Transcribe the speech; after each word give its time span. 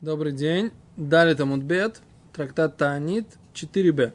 Добрый 0.00 0.32
день. 0.32 0.72
Дали 0.96 1.34
Тамудбет, 1.34 2.00
трактат 2.32 2.78
Таанит, 2.78 3.26
4b. 3.52 4.14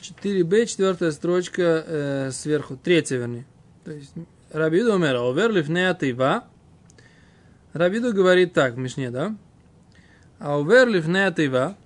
4b, 0.00 0.66
четвертая 0.66 1.12
строчка 1.12 1.84
э, 1.86 2.30
сверху, 2.32 2.76
третья, 2.76 3.18
вернее. 3.18 3.46
То 3.84 3.92
есть 3.92 4.12
Рабиду 4.50 4.94
умер, 4.94 5.14
овер 5.18 5.52
лифнея 5.52 5.94
тыва. 5.94 6.46
Рабиду 7.74 8.12
говорит 8.12 8.52
так 8.52 8.74
в 8.74 8.78
Мишне, 8.78 9.12
да? 9.12 9.36
А 10.40 10.58
овер 10.58 10.88
лифнея 10.88 11.30
тыва. 11.30 11.76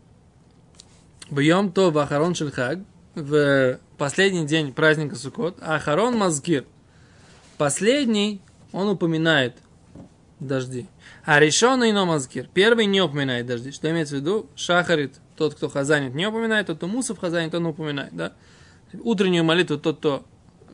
Бьем 1.30 1.70
то 1.70 1.90
в 1.90 1.98
Ахарон 1.98 2.34
Шельхаг, 2.34 2.78
в 3.14 3.78
последний 3.98 4.46
день 4.46 4.72
праздника 4.72 5.16
Сукот, 5.16 5.58
Ахарон 5.60 6.16
Мазгир. 6.16 6.64
Последний, 7.58 8.40
он 8.72 8.88
упоминает 8.88 9.54
дожди. 10.40 10.86
А 11.24 11.40
решенный 11.40 11.92
но 11.92 12.06
мазкир. 12.06 12.48
Первый 12.52 12.86
не 12.86 13.00
упоминает 13.00 13.46
дожди. 13.46 13.70
Что 13.70 13.90
имеется 13.90 14.16
в 14.16 14.18
виду? 14.18 14.46
Шахарит, 14.56 15.14
тот, 15.36 15.54
кто 15.54 15.68
хазанит, 15.68 16.14
не 16.14 16.26
упоминает, 16.26 16.66
тот, 16.66 16.78
кто 16.78 16.86
мусов 16.86 17.18
хазанит, 17.18 17.54
он 17.54 17.66
упоминает. 17.66 18.14
Да? 18.14 18.32
Утреннюю 19.02 19.44
молитву 19.44 19.78
тот, 19.78 19.98
кто 19.98 20.24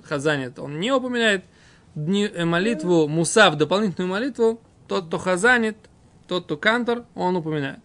хазанит, 0.05 0.59
он 0.59 0.81
не 0.81 0.93
упоминает. 0.93 1.45
Дни, 1.95 2.25
э, 2.25 2.45
молитву 2.45 3.09
мусав, 3.09 3.57
дополнительную 3.57 4.11
молитву, 4.11 4.61
тот, 4.87 5.07
кто 5.07 5.19
хазанит, 5.19 5.77
тот, 6.29 6.45
кто 6.45 6.57
кантор, 6.57 7.05
он 7.15 7.37
упоминает. 7.37 7.81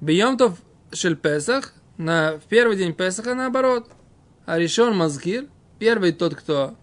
Бьемтов 0.00 0.58
шель 0.92 1.18
на, 1.98 2.38
в 2.38 2.42
первый 2.48 2.76
день 2.76 2.94
Песаха 2.94 3.34
наоборот. 3.34 3.90
А 4.44 4.58
решен 4.58 4.96
мазкир, 4.96 5.46
первый 5.78 6.12
тот, 6.12 6.34
кто 6.34 6.74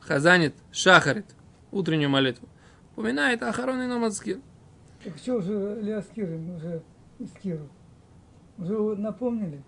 хазанит, 0.00 0.54
шахарит, 0.70 1.26
утреннюю 1.72 2.10
молитву 2.10 2.48
упоминает 2.98 3.42
Ахарон 3.44 3.80
и 3.82 3.86
Номацкир. 3.86 4.40
Так 5.04 5.16
что 5.18 5.36
уже 5.36 5.80
Леоскир, 5.80 6.28
уже 6.56 6.82
Искиру? 7.20 7.68
Уже 8.58 8.74
напомнили? 8.96 9.62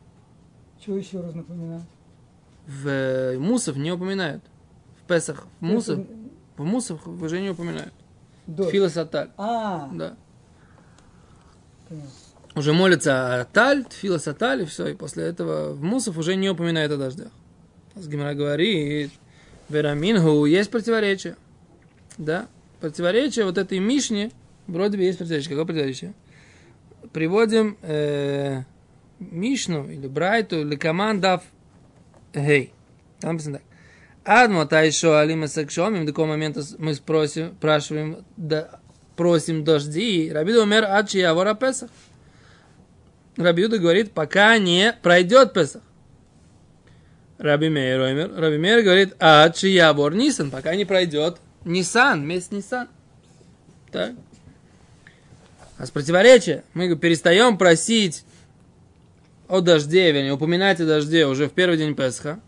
Что 0.80 0.96
еще 0.96 1.20
раз 1.20 1.34
напоминают? 1.34 1.84
В 2.66 3.38
Мусов 3.38 3.76
не 3.76 3.92
упоминают. 3.92 4.42
В 5.02 5.06
Песах. 5.06 5.46
В 5.60 5.64
Мусов, 5.64 6.00
в 6.56 6.64
Мусов 6.64 7.06
уже 7.06 7.40
не 7.40 7.50
упоминают. 7.50 7.92
Филос 8.46 8.96
Аталь. 8.96 9.30
А, 9.36 9.88
Да. 9.92 10.16
понятно. 11.88 12.10
Уже 12.56 12.72
молится 12.72 13.40
Аталь, 13.42 13.86
Филос 13.90 14.26
Аталь, 14.26 14.62
и 14.62 14.64
все. 14.64 14.88
И 14.88 14.94
после 14.94 15.24
этого 15.24 15.72
в 15.72 15.82
Мусов 15.84 16.18
уже 16.18 16.34
не 16.34 16.50
упоминает 16.50 16.90
о 16.90 16.96
дождях. 16.96 17.30
С 17.94 18.08
Гимара 18.08 18.34
говорит, 18.34 19.12
Верамингу 19.68 20.44
есть 20.46 20.70
противоречие. 20.70 21.36
Да? 22.18 22.48
Противоречие 22.80 23.44
вот 23.44 23.58
этой 23.58 23.78
Мишне, 23.78 24.30
вроде 24.66 24.96
бы 24.96 25.04
есть 25.04 25.18
противоречие. 25.18 25.50
Какое 25.50 25.64
противоречие? 25.66 26.14
Приводим 27.12 27.76
э, 27.82 28.62
Мишну 29.18 29.90
или 29.90 30.06
Брайту, 30.06 30.60
или 30.60 30.76
командав 30.76 31.42
Гей. 32.34 32.72
Там 33.20 33.32
написано 33.32 33.58
так. 33.58 33.64
Адма 34.24 34.66
та 34.66 34.82
еще 34.82 35.18
алима 35.18 35.48
сакшомим, 35.48 36.04
до 36.04 36.12
какого 36.12 36.26
момента 36.26 36.62
мы 36.78 36.94
спросим, 36.94 37.54
спрашиваем, 37.58 38.24
да, 38.36 38.80
просим 39.16 39.64
дожди. 39.64 40.30
Рабида 40.32 40.62
умер 40.62 40.86
ачи 40.88 41.18
явора 41.18 41.54
Песах. 41.54 41.90
Рабиуда 43.36 43.78
говорит, 43.78 44.12
пока 44.12 44.58
не 44.58 44.94
пройдет 45.02 45.52
Песах. 45.52 45.82
Раби 47.38 47.70
Мейр, 47.70 48.30
Раби 48.36 48.58
Мейр 48.58 48.82
говорит, 48.82 49.14
ачи 49.18 49.68
явор 49.68 50.14
Нисан, 50.14 50.50
пока 50.50 50.74
не 50.74 50.84
пройдет 50.84 51.38
Нисан, 51.64 52.26
месяц 52.26 52.50
Нисан. 52.50 52.88
Так. 53.90 54.12
А 55.78 55.86
с 55.86 55.90
противоречия 55.90 56.64
мы 56.74 56.94
перестаем 56.96 57.58
просить 57.58 58.24
о 59.48 59.60
дожде, 59.60 60.12
вернее, 60.12 60.32
упоминать 60.32 60.80
о 60.80 60.86
дожде 60.86 61.26
уже 61.26 61.48
в 61.48 61.52
первый 61.52 61.78
день 61.78 61.94
Песха. 61.94 62.40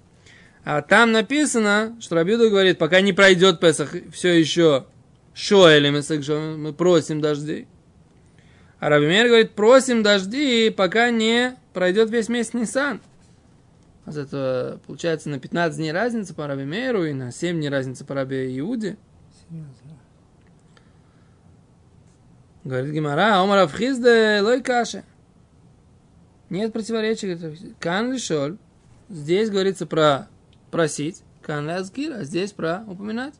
А 0.64 0.82
там 0.82 1.12
написано, 1.12 1.96
что 2.00 2.14
Рабиуда 2.14 2.48
говорит, 2.48 2.78
пока 2.78 3.00
не 3.00 3.12
пройдет 3.12 3.58
Песах, 3.58 3.94
все 4.12 4.38
еще 4.38 4.86
Шоэли 5.34 5.90
мы, 5.90 6.56
мы 6.56 6.72
просим 6.72 7.20
дождей. 7.20 7.66
А 8.78 8.88
Рабимер 8.88 9.28
говорит, 9.28 9.52
просим 9.52 10.02
дожди, 10.02 10.70
пока 10.70 11.10
не 11.10 11.56
пройдет 11.72 12.10
весь 12.10 12.28
месяц 12.28 12.52
Нисан. 12.52 13.00
А 14.04 14.10
это 14.10 14.80
получается 14.86 15.28
на 15.28 15.38
15 15.38 15.78
дней 15.78 15.92
разница 15.92 16.34
по 16.34 16.46
Раби 16.46 16.64
Мейру 16.64 17.04
и 17.04 17.12
на 17.12 17.30
7 17.30 17.56
дней 17.56 17.68
разница 17.68 18.04
по 18.04 18.14
Раби 18.14 18.58
Иуде. 18.58 18.96
Серьезно. 19.48 19.98
Говорит 22.64 22.92
Гимара, 22.92 23.40
Омар 23.40 23.58
Авхизде 23.60 24.40
лой 24.40 24.62
каши. 24.62 25.04
Нет 26.50 26.72
противоречия. 26.72 27.34
Говорит, 27.34 27.76
Кан 27.80 28.12
лишоль. 28.12 28.58
Здесь 29.08 29.50
говорится 29.50 29.86
про 29.86 30.28
просить. 30.70 31.22
Кан 31.42 31.66
лазгир, 31.66 32.12
а 32.12 32.24
здесь 32.24 32.52
про 32.52 32.84
упоминать. 32.86 33.34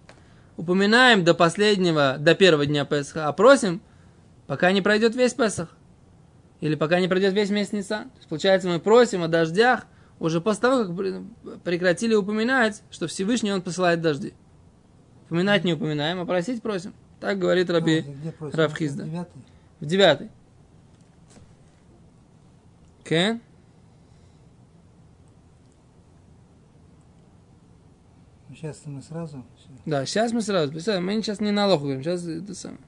Упоминаем 0.57 1.25
до 1.25 1.35
последнего, 1.35 2.17
до 2.19 2.35
первого 2.35 2.67
дня 2.67 2.85
Песха, 2.85 3.29
а 3.29 3.33
просим, 3.33 3.81
пока 4.47 4.73
не 4.73 4.83
пройдет 4.83 5.15
весь 5.15 5.35
Песах. 5.35 5.69
Или 6.61 6.75
пока 6.75 7.01
не 7.01 7.09
пройдет 7.09 7.33
весь 7.33 7.51
месяц 7.51 7.73
Нисан. 7.73 8.11
Получается, 8.29 8.69
мы 8.69 8.81
просим 8.81 9.23
о 9.23 9.29
дождях, 9.29 9.87
уже 10.23 10.41
после 10.41 10.61
того, 10.63 10.85
как 10.85 11.63
прекратили 11.65 12.15
упоминать, 12.15 12.85
что 12.93 13.09
Всевышний 13.09 13.53
Он 13.53 13.61
посылает 13.61 14.01
дожди. 14.01 14.35
Упоминать 15.27 15.65
не 15.65 15.73
упоминаем, 15.73 16.21
а 16.21 16.25
просить 16.27 16.63
просим. 16.63 16.95
Так 17.19 17.41
говорит 17.41 17.69
Раби 17.69 18.05
А, 18.39 18.51
Равхизда. 18.53 19.03
Девятый. 19.03 19.43
В 19.81 19.87
девятый. 19.87 20.31
Кен? 23.03 23.41
Сейчас 28.51 28.83
мы 28.87 29.03
сразу. 29.03 29.45
Да, 29.87 30.07
сейчас 30.07 30.33
мы 30.33 30.41
сразу. 30.41 30.73
Мы 30.73 30.81
сейчас 31.21 31.41
не 31.41 31.51
на 31.51 31.67
лоху 31.67 31.83
говорим, 31.83 32.05
сейчас 32.05 32.25
это 32.25 32.55
самое. 32.55 32.81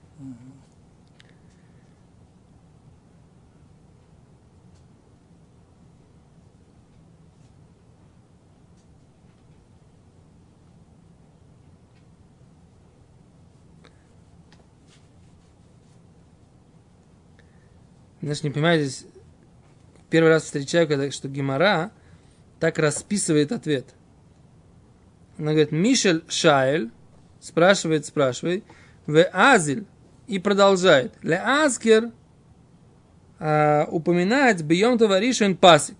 Значит, 18.24 18.44
не 18.44 18.50
понимаете, 18.50 18.86
здесь 18.86 19.06
первый 20.08 20.30
раз 20.30 20.44
встречаю, 20.44 20.88
когда, 20.88 21.10
что 21.10 21.28
Гимара 21.28 21.90
так 22.58 22.78
расписывает 22.78 23.52
ответ. 23.52 23.86
Она 25.36 25.50
говорит, 25.50 25.72
Мишель 25.72 26.24
Шаэль, 26.28 26.90
спрашивает, 27.40 28.06
спрашивает, 28.06 28.64
в 29.06 29.22
Азиль, 29.32 29.84
и 30.26 30.38
продолжает. 30.38 31.12
Ле 31.20 31.36
Аскер 31.36 32.12
а, 33.38 33.86
упоминать 33.90 34.62
бьем 34.62 34.96
товаришен 34.96 35.54
пасик. 35.54 35.96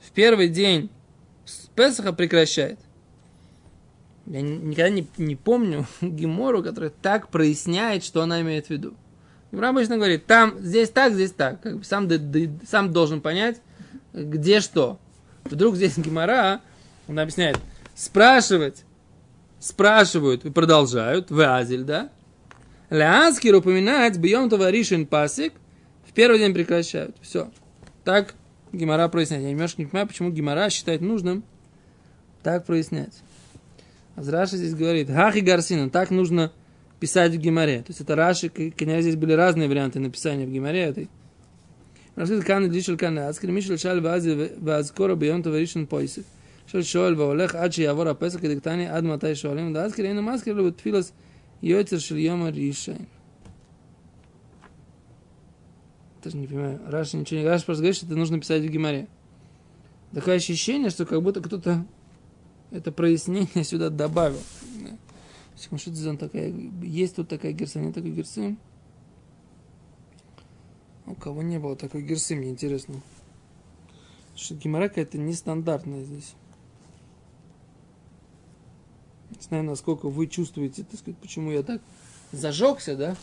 В 0.00 0.10
первый 0.10 0.48
день 0.48 0.90
Песаха 1.76 2.12
прекращает. 2.12 2.80
Я 4.26 4.40
ни- 4.40 4.56
никогда 4.56 4.90
не, 4.90 5.06
не 5.18 5.36
помню 5.36 5.86
Гемору, 6.00 6.64
которая 6.64 6.90
так 6.90 7.28
проясняет, 7.28 8.02
что 8.02 8.22
она 8.22 8.40
имеет 8.40 8.66
в 8.66 8.70
виду. 8.70 8.96
Гемора 9.54 9.68
обычно 9.68 9.96
говорит, 9.96 10.26
там, 10.26 10.58
здесь 10.58 10.90
так, 10.90 11.12
здесь 11.14 11.30
так. 11.30 11.60
Как 11.60 11.78
бы 11.78 11.84
сам, 11.84 12.08
сам 12.66 12.92
должен 12.92 13.20
понять, 13.20 13.60
где 14.12 14.58
что. 14.58 14.98
Вдруг 15.44 15.76
здесь 15.76 15.96
Гемора, 15.96 16.60
он 17.06 17.20
объясняет, 17.20 17.58
спрашивать, 17.94 18.84
спрашивают 19.60 20.44
и 20.44 20.50
продолжают, 20.50 21.30
в 21.30 21.40
Азель, 21.40 21.84
да? 21.84 22.10
Ляаскир 22.90 23.54
упоминать, 23.54 24.18
бьем 24.18 24.50
товаришин 24.50 25.06
пасик, 25.06 25.52
в 26.08 26.12
первый 26.12 26.40
день 26.40 26.52
прекращают. 26.52 27.14
Все. 27.22 27.48
Так 28.02 28.34
Гемора 28.72 29.06
проясняет. 29.06 29.44
Я 29.44 29.50
немножко 29.50 29.80
не 29.80 29.86
понимаю, 29.86 30.08
почему 30.08 30.30
Гемора 30.30 30.68
считает 30.68 31.00
нужным 31.00 31.44
так 32.42 32.66
прояснять. 32.66 33.14
Азраша 34.16 34.56
здесь 34.56 34.74
говорит, 34.74 35.08
хахи 35.08 35.38
гарсина, 35.38 35.90
так 35.90 36.10
нужно 36.10 36.50
писать 37.03 37.33
в 37.33 37.37
Геморе. 37.37 37.79
То 37.79 37.89
есть 37.89 38.01
это 38.01 38.15
Раши, 38.15 38.49
конечно, 38.49 39.01
здесь 39.01 39.15
были 39.15 39.33
разные 39.33 39.69
варианты 39.69 39.99
написания 39.99 40.45
в 40.45 40.51
Геморе 40.51 40.81
этой. 40.81 41.09
Раши 42.15 42.41
кан 42.41 42.71
лишил 42.71 42.97
кан 42.97 43.17
аскер, 43.19 43.51
мишел 43.51 43.77
шал 43.77 44.01
вази 44.01 44.51
вазкора 44.57 45.15
бьем 45.15 45.43
товаришин 45.43 45.87
пойсик. 45.87 46.25
של 46.71 46.83
שואל 46.83 47.21
והולך 47.21 47.55
עד 47.55 47.73
שיעבור 47.73 48.07
הפסח 48.07 48.39
כדקטני 48.39 48.87
עד 48.87 49.03
מתי 49.03 49.35
שואלים 49.35 49.73
דאזכיר 49.73 50.05
אינו 50.05 50.21
מזכיר 50.21 50.53
לו 50.53 50.65
בתפילוס 50.65 51.11
יועצר 51.63 51.97
של 51.97 52.17
יום 52.17 52.43
הראשון. 52.43 53.05
Даже 56.21 56.35
не 56.35 56.47
понимаю. 56.47 56.81
Раша 56.85 57.15
ничего 57.15 57.39
не 57.39 57.45
Раша 57.45 57.65
просто 57.65 57.81
говорит, 57.81 57.95
что 57.95 58.05
это 58.05 58.15
нужно 58.17 58.41
писать 58.41 58.61
в 58.61 58.67
Гимаре. 58.67 59.07
Такое 60.13 60.35
ощущение, 60.35 60.89
что 60.89 61.05
как 61.05 61.21
будто 61.23 61.39
кто-то 61.39 61.85
это 62.71 62.91
прояснение 62.91 63.63
сюда 63.63 63.89
добавил. 63.89 64.41
Это 65.56 65.94
за 65.94 66.16
такая? 66.16 66.52
Есть 66.82 67.16
тут 67.16 67.28
такая 67.28 67.52
герса, 67.52 67.78
нет 67.78 67.94
такой 67.94 68.10
герсы? 68.10 68.56
У 71.06 71.14
кого 71.14 71.42
не 71.42 71.58
было 71.58 71.76
такой 71.76 72.02
герсы, 72.02 72.34
мне 72.34 72.50
интересно. 72.50 72.96
Что 74.34 74.54
гемора 74.54 74.88
какая-то 74.88 75.18
нестандартная 75.18 76.02
здесь. 76.02 76.34
Не 79.30 79.42
знаю, 79.42 79.64
насколько 79.64 80.08
вы 80.08 80.26
чувствуете, 80.26 80.84
так 80.84 80.98
сказать, 80.98 81.18
почему 81.18 81.50
я 81.50 81.62
так 81.62 81.80
зажегся, 82.32 82.96
да? 82.96 83.16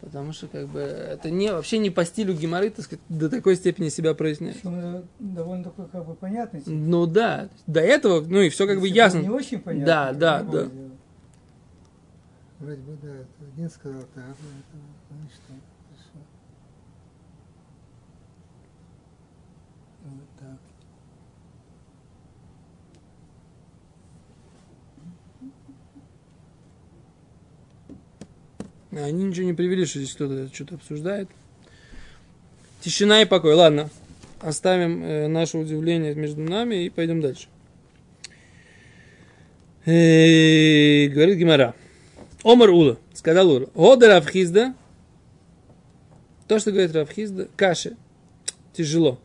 Потому 0.00 0.32
что, 0.32 0.48
как 0.48 0.68
бы, 0.68 0.80
это 0.80 1.30
не, 1.30 1.50
вообще 1.50 1.78
не 1.78 1.90
по 1.90 2.04
стилю 2.04 2.34
геморры, 2.34 2.70
так 2.70 2.84
сказать, 2.84 3.02
до 3.08 3.30
такой 3.30 3.56
степени 3.56 3.88
себя 3.88 4.14
прояснять. 4.14 4.60
Причем, 4.60 5.04
довольно 5.18 5.64
такой 5.64 5.88
как 5.88 6.06
бы 6.06 6.14
понятный. 6.14 6.62
Ну 6.66 7.06
да, 7.06 7.48
до 7.66 7.80
этого, 7.80 8.20
ну 8.20 8.40
и 8.42 8.50
все 8.50 8.66
как 8.66 8.80
бы 8.80 8.86
Если 8.86 8.92
был 8.92 9.04
ясно. 9.04 9.18
Не 9.20 9.30
очень 9.30 9.58
понятно. 9.60 9.86
Да, 9.86 10.12
да, 10.12 10.42
да. 10.42 10.66
дело. 10.66 10.83
Вроде 12.64 12.80
бы, 12.80 12.96
да, 13.02 13.14
это 13.14 13.52
один 13.52 13.68
сказал 13.68 14.00
так, 14.14 14.24
а 14.24 14.30
это, 14.30 14.38
что, 15.34 15.52
хорошо. 15.90 16.18
Вот 20.04 20.28
так. 20.40 20.58
Они 28.92 29.24
ничего 29.24 29.44
не 29.44 29.52
привели, 29.52 29.84
что 29.84 29.98
здесь 29.98 30.14
кто-то 30.14 30.48
что-то 30.54 30.76
обсуждает. 30.76 31.28
Тишина 32.80 33.20
и 33.20 33.26
покой. 33.26 33.52
Ладно, 33.52 33.90
оставим 34.40 35.04
э, 35.04 35.28
наше 35.28 35.58
удивление 35.58 36.14
между 36.14 36.40
нами 36.40 36.86
и 36.86 36.88
пойдем 36.88 37.20
дальше. 37.20 37.48
Э, 39.84 41.08
говорит 41.08 41.36
Гимара. 41.36 41.74
Омар 42.44 42.70
Ула, 42.70 42.98
сказал 43.14 43.48
Ула. 43.50 43.66
Года 43.74 44.08
Равхизда. 44.08 44.74
То, 46.46 46.58
что 46.58 46.70
говорит 46.72 46.94
Равхизда, 46.94 47.48
каши. 47.56 47.96
Тяжело. 48.74 49.18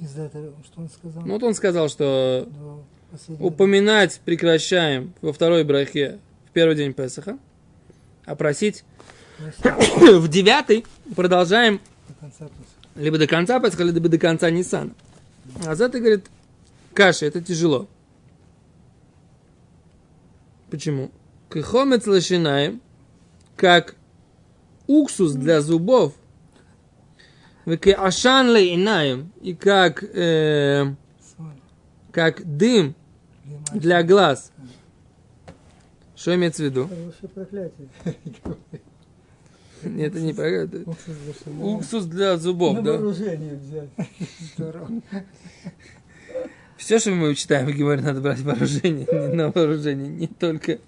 Из 0.00 0.18
этого, 0.18 0.52
что 0.64 0.80
он 0.80 0.90
сказал? 0.90 1.22
Ну 1.24 1.34
вот 1.34 1.42
он 1.44 1.54
сказал, 1.54 1.88
что 1.88 2.48
упоминать 3.38 4.20
прекращаем 4.24 5.14
во 5.22 5.32
второй 5.32 5.64
брахе 5.64 6.18
в 6.48 6.52
первый 6.52 6.74
день 6.74 6.92
Песаха, 6.92 7.38
а 8.24 8.34
просить 8.34 8.84
в 9.38 10.28
девятый 10.28 10.84
продолжаем 11.14 11.80
До 12.20 12.50
либо 12.96 13.16
до 13.16 13.26
конца 13.26 13.60
Песаха, 13.60 13.84
либо 13.84 14.08
до 14.08 14.18
конца 14.18 14.50
Ниссана. 14.50 14.92
А 15.64 15.74
за 15.76 15.84
это 15.86 16.00
говорит, 16.00 16.26
каша, 16.92 17.26
это 17.26 17.40
тяжело. 17.40 17.86
Почему? 20.70 21.10
Кхомец 21.48 22.06
лошинаем, 22.06 22.80
как 23.56 23.96
уксус 24.86 25.32
для 25.32 25.60
зубов, 25.60 26.14
ашан 27.66 28.48
инаем, 28.48 29.32
и 29.40 29.54
как, 29.54 30.02
э, 30.02 30.94
как 32.12 32.56
дым 32.56 32.94
для 33.72 34.02
глаз. 34.02 34.52
Что 36.14 36.34
имеется 36.34 36.62
в 36.62 36.66
виду? 36.66 36.88
Проклятие. 37.34 37.88
Нет, 39.82 40.12
это 40.12 40.20
не 40.20 40.32
про 40.32 40.48
это. 40.48 40.84
Уксус 41.60 42.06
для 42.06 42.36
зубов, 42.38 42.82
да? 42.82 42.92
вооружение 42.92 43.54
взять. 43.56 43.90
Здорово. 44.54 44.88
Все, 46.76 46.98
что 46.98 47.10
мы 47.10 47.34
читаем 47.34 47.68
Геморе, 47.70 48.02
надо 48.02 48.20
брать 48.20 48.40
вооружение, 48.40 49.06
не 49.06 49.34
на 49.34 49.50
вооружение, 49.50 50.08
не 50.08 50.26
только. 50.26 50.78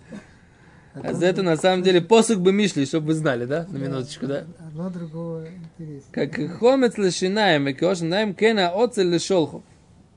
А 0.94 1.14
за 1.14 1.26
это 1.26 1.43
на 1.43 1.56
самом 1.56 1.82
деле 1.82 2.00
посох 2.00 2.38
бы 2.38 2.52
Мишли, 2.52 2.87
чтобы 2.87 3.08
вы 3.08 3.14
знали, 3.14 3.44
да? 3.44 3.67
На 3.70 3.76
минуточку, 3.76 4.26
да? 4.26 4.46
Одно 4.58 4.90
другого 4.90 5.46
интереснее. 5.49 6.02
Как 6.11 6.58
хомец 6.58 6.96
лешинаем, 6.96 7.69
и 7.69 7.73
кошинаем 7.73 8.35
кена 8.35 8.70
оцель 8.75 9.08
лешолху. 9.08 9.62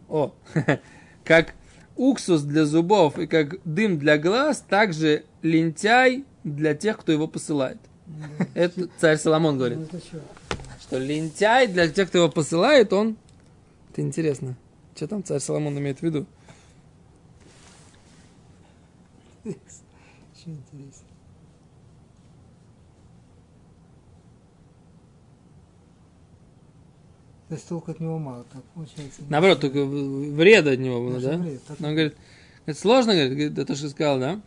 О, 0.09 0.33
как 1.23 1.53
уксус 1.95 2.41
для 2.41 2.65
зубов 2.65 3.19
и 3.19 3.27
как 3.27 3.57
дым 3.63 3.99
для 3.99 4.17
глаз, 4.17 4.63
также 4.67 5.23
лентяй 5.41 6.25
для 6.43 6.73
тех, 6.73 6.97
кто 6.97 7.11
его 7.11 7.27
посылает. 7.27 7.77
Это 8.53 8.89
царь 8.97 9.17
Соломон 9.17 9.57
говорит. 9.57 9.77
Ну? 9.77 9.99
Что 10.81 10.97
лентяй 10.97 11.67
для 11.67 11.87
тех, 11.87 12.09
кто 12.09 12.19
его 12.19 12.29
посылает, 12.29 12.91
он... 12.91 13.15
Это 13.91 14.01
интересно. 14.01 14.55
Что 14.95 15.07
там 15.07 15.23
царь 15.23 15.39
Соломон 15.39 15.77
имеет 15.77 15.99
в 15.99 16.03
виду? 16.03 16.25
Очень 20.41 20.57
интересно. 20.57 21.07
То 27.51 27.55
есть 27.55 27.67
толку 27.67 27.91
от 27.91 27.99
него 27.99 28.17
мало, 28.17 28.45
так 28.45 28.63
получается. 28.73 29.23
Наоборот, 29.27 29.59
только 29.59 29.83
вреда 29.83 30.71
от 30.71 30.79
него 30.79 31.01
было, 31.01 31.19
да? 31.19 31.35
вред, 31.35 31.61
так 31.67 31.81
Но 31.81 31.89
он 31.89 31.95
говорит, 31.95 32.15
это 32.65 32.79
сложно, 32.79 33.13
говорит, 33.13 33.57
это 33.57 33.75
что 33.75 33.89
сказал, 33.89 34.19
да? 34.19 34.41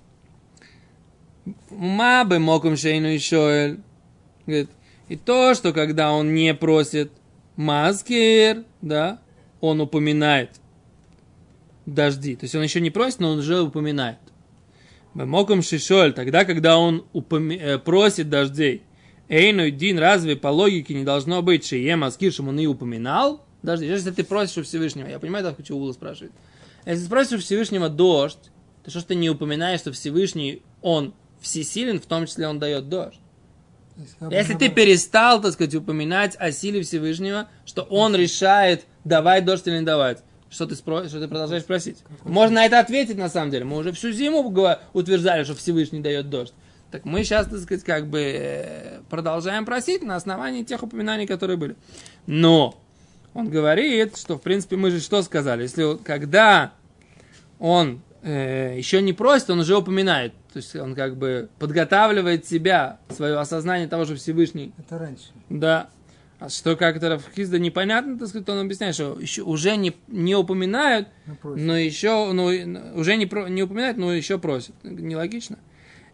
Ма 1.69 2.25
бы 2.25 2.39
моком 2.39 2.79
шейну 2.79 3.19
шоэль. 3.19 3.79
Говорит, 4.47 4.71
и 5.11 5.17
то, 5.17 5.53
что 5.53 5.75
когда 5.75 6.13
он 6.13 6.33
не 6.33 6.55
просит 6.55 7.13
маскер, 7.57 8.65
да, 8.81 9.21
он 9.61 9.83
упоминает 9.83 10.53
дожди. 11.85 12.37
То 12.37 12.45
есть 12.45 12.55
он 12.55 12.63
еще 12.63 12.81
не 12.81 12.89
просит, 12.89 13.21
но 13.21 13.33
он 13.33 13.41
уже 13.41 13.61
упоминает. 13.61 14.17
Моком 15.13 15.61
шишоль, 15.61 16.15
тогда, 16.15 16.47
когда 16.47 16.79
он 16.79 17.05
упоми- 17.13 17.61
э, 17.61 17.79
просит 17.79 18.31
дождей. 18.31 18.83
Эйну 19.35 19.69
Дин, 19.71 19.99
разве 19.99 20.37
по 20.37 20.49
логике 20.49 20.95
не 20.95 21.03
должно 21.03 21.43
быть, 21.43 21.67
что 21.67 21.75
Ем 21.75 22.05
Аскир, 22.05 22.33
чтобы 22.33 22.51
он 22.51 22.61
и 22.61 22.67
упоминал? 22.67 23.45
Дожди. 23.65 23.87
Если 23.87 24.13
ты 24.13 24.23
просишь 24.23 24.59
у 24.59 24.63
Всевышнего, 24.63 25.09
я 25.09 25.19
понимаю, 25.19 25.45
так 25.45 25.57
хочу 25.57 25.77
Ула 25.77 25.93
спрашивает. 25.93 26.33
Если 26.87 27.05
спросишь 27.05 27.39
у 27.39 27.43
Всевышнего 27.43 27.89
дождь, 27.89 28.39
то 28.85 28.91
что 28.91 29.01
ж 29.01 29.05
ты 29.05 29.15
не 29.17 29.29
упоминаешь, 29.29 29.81
что 29.81 29.91
Всевышний, 29.91 30.63
он 30.83 31.15
всесилен, 31.41 32.01
в 32.01 32.07
том 32.07 32.27
числе 32.27 32.47
он 32.47 32.61
дает 32.61 32.89
дождь? 32.89 33.19
Если 34.31 34.55
ты 34.55 34.69
перестал, 34.69 35.41
так 35.43 35.53
сказать, 35.53 35.75
упоминать 35.75 36.37
о 36.39 36.53
силе 36.53 36.83
Всевышнего, 36.83 37.49
что 37.65 37.83
он 37.83 38.15
решает, 38.15 38.85
давать 39.05 39.45
дождь 39.45 39.67
или 39.67 39.79
не 39.79 39.85
давать, 39.85 40.23
что 40.49 40.67
ты, 40.67 40.77
спро... 40.77 41.09
что 41.09 41.21
ты 41.21 41.27
продолжаешь 41.27 41.65
просить? 41.65 41.99
Можно 42.23 42.57
на 42.57 42.67
это 42.67 42.79
ответить, 42.79 43.17
на 43.17 43.29
самом 43.29 43.51
деле. 43.51 43.65
Мы 43.65 43.79
уже 43.79 43.91
всю 43.91 44.13
зиму 44.13 44.41
утверждали, 44.93 45.43
что 45.43 45.57
Всевышний 45.57 46.01
дает 46.01 46.31
дождь. 46.31 46.55
Так 46.95 47.05
мы 47.07 47.25
сейчас, 47.25 47.49
так 47.49 47.59
сказать, 47.59 47.83
как 47.83 48.07
бы 48.07 48.21
э, 48.21 49.01
продолжаем 49.11 49.65
просить 49.65 50.05
на 50.05 50.15
основании 50.15 50.63
тех 50.63 50.81
упоминаний, 50.81 51.27
которые 51.27 51.57
были. 51.57 51.75
Но 52.29 52.81
он 53.35 53.51
говорит, 53.51 54.17
что, 54.17 54.39
в 54.39 54.43
принципе, 54.43 54.77
мы 54.77 54.93
же 54.93 55.01
что 55.01 55.21
сказали? 55.23 55.63
Если 55.63 55.97
когда 56.05 56.73
он 57.59 58.01
э, 58.23 58.77
еще 58.79 59.03
не 59.03 59.13
просит, 59.13 59.51
он 59.51 59.59
уже 59.59 59.77
упоминает. 59.77 60.35
То 60.53 60.59
есть 60.59 60.77
он 60.77 60.95
как 60.95 61.17
бы 61.17 61.49
подготавливает 61.59 62.47
себя, 62.47 63.01
свое 63.09 63.41
осознание 63.41 63.89
того, 63.89 64.05
что 64.05 64.15
Всевышний 64.15 64.73
Это 64.79 64.97
раньше. 64.97 65.33
да. 65.49 65.89
А 66.39 66.49
что 66.49 66.77
как 66.77 66.97
это 66.97 67.09
Рафхизда 67.09 67.59
непонятно, 67.59 68.19
так 68.21 68.29
сказать, 68.29 68.49
он 68.49 68.61
объясняет, 68.61 68.95
что 68.95 69.19
еще 69.19 69.43
уже 69.43 69.77
не, 69.77 69.97
не 70.07 70.37
упоминают, 70.37 71.09
Напротив. 71.27 71.61
но 71.65 71.77
еще, 71.77 72.33
ну, 72.33 72.45
уже 72.95 73.17
не, 73.17 73.29
не 73.51 73.63
упоминают, 73.65 73.97
но 73.97 74.13
еще 74.13 74.39
просят. 74.39 74.75
Нелогично. 74.85 75.59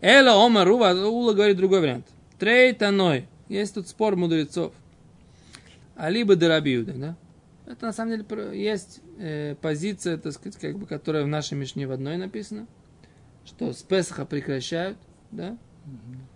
Эла 0.01 0.35
Ома 0.37 0.65
Рува, 0.65 0.93
Ула 0.93 1.33
говорит 1.35 1.57
другой 1.57 1.81
вариант. 1.81 2.07
Трей 2.39 2.73
Таной. 2.73 3.29
Есть 3.49 3.75
тут 3.75 3.89
спор 3.89 4.17
мудрецов. 4.17 4.73
А 5.97 6.09
либо 6.09 6.37
Дерабиуда, 6.37 6.93
да? 6.95 7.17
Это 7.67 7.87
на 7.87 7.93
самом 7.93 8.13
деле 8.13 8.59
есть 8.59 9.01
э, 9.19 9.55
позиция, 9.61 10.17
так 10.17 10.33
сказать, 10.33 10.59
как 10.59 10.79
бы, 10.79 10.87
которая 10.87 11.25
в 11.25 11.29
нашей 11.29 11.55
Мишне 11.59 11.87
в 11.87 11.93
одной 11.93 12.17
написана, 12.17 12.67
что 13.45 13.73
с 13.73 13.83
Песаха 13.83 14.25
прекращают, 14.25 14.97
да, 15.31 15.57
Мгм. 15.85 16.27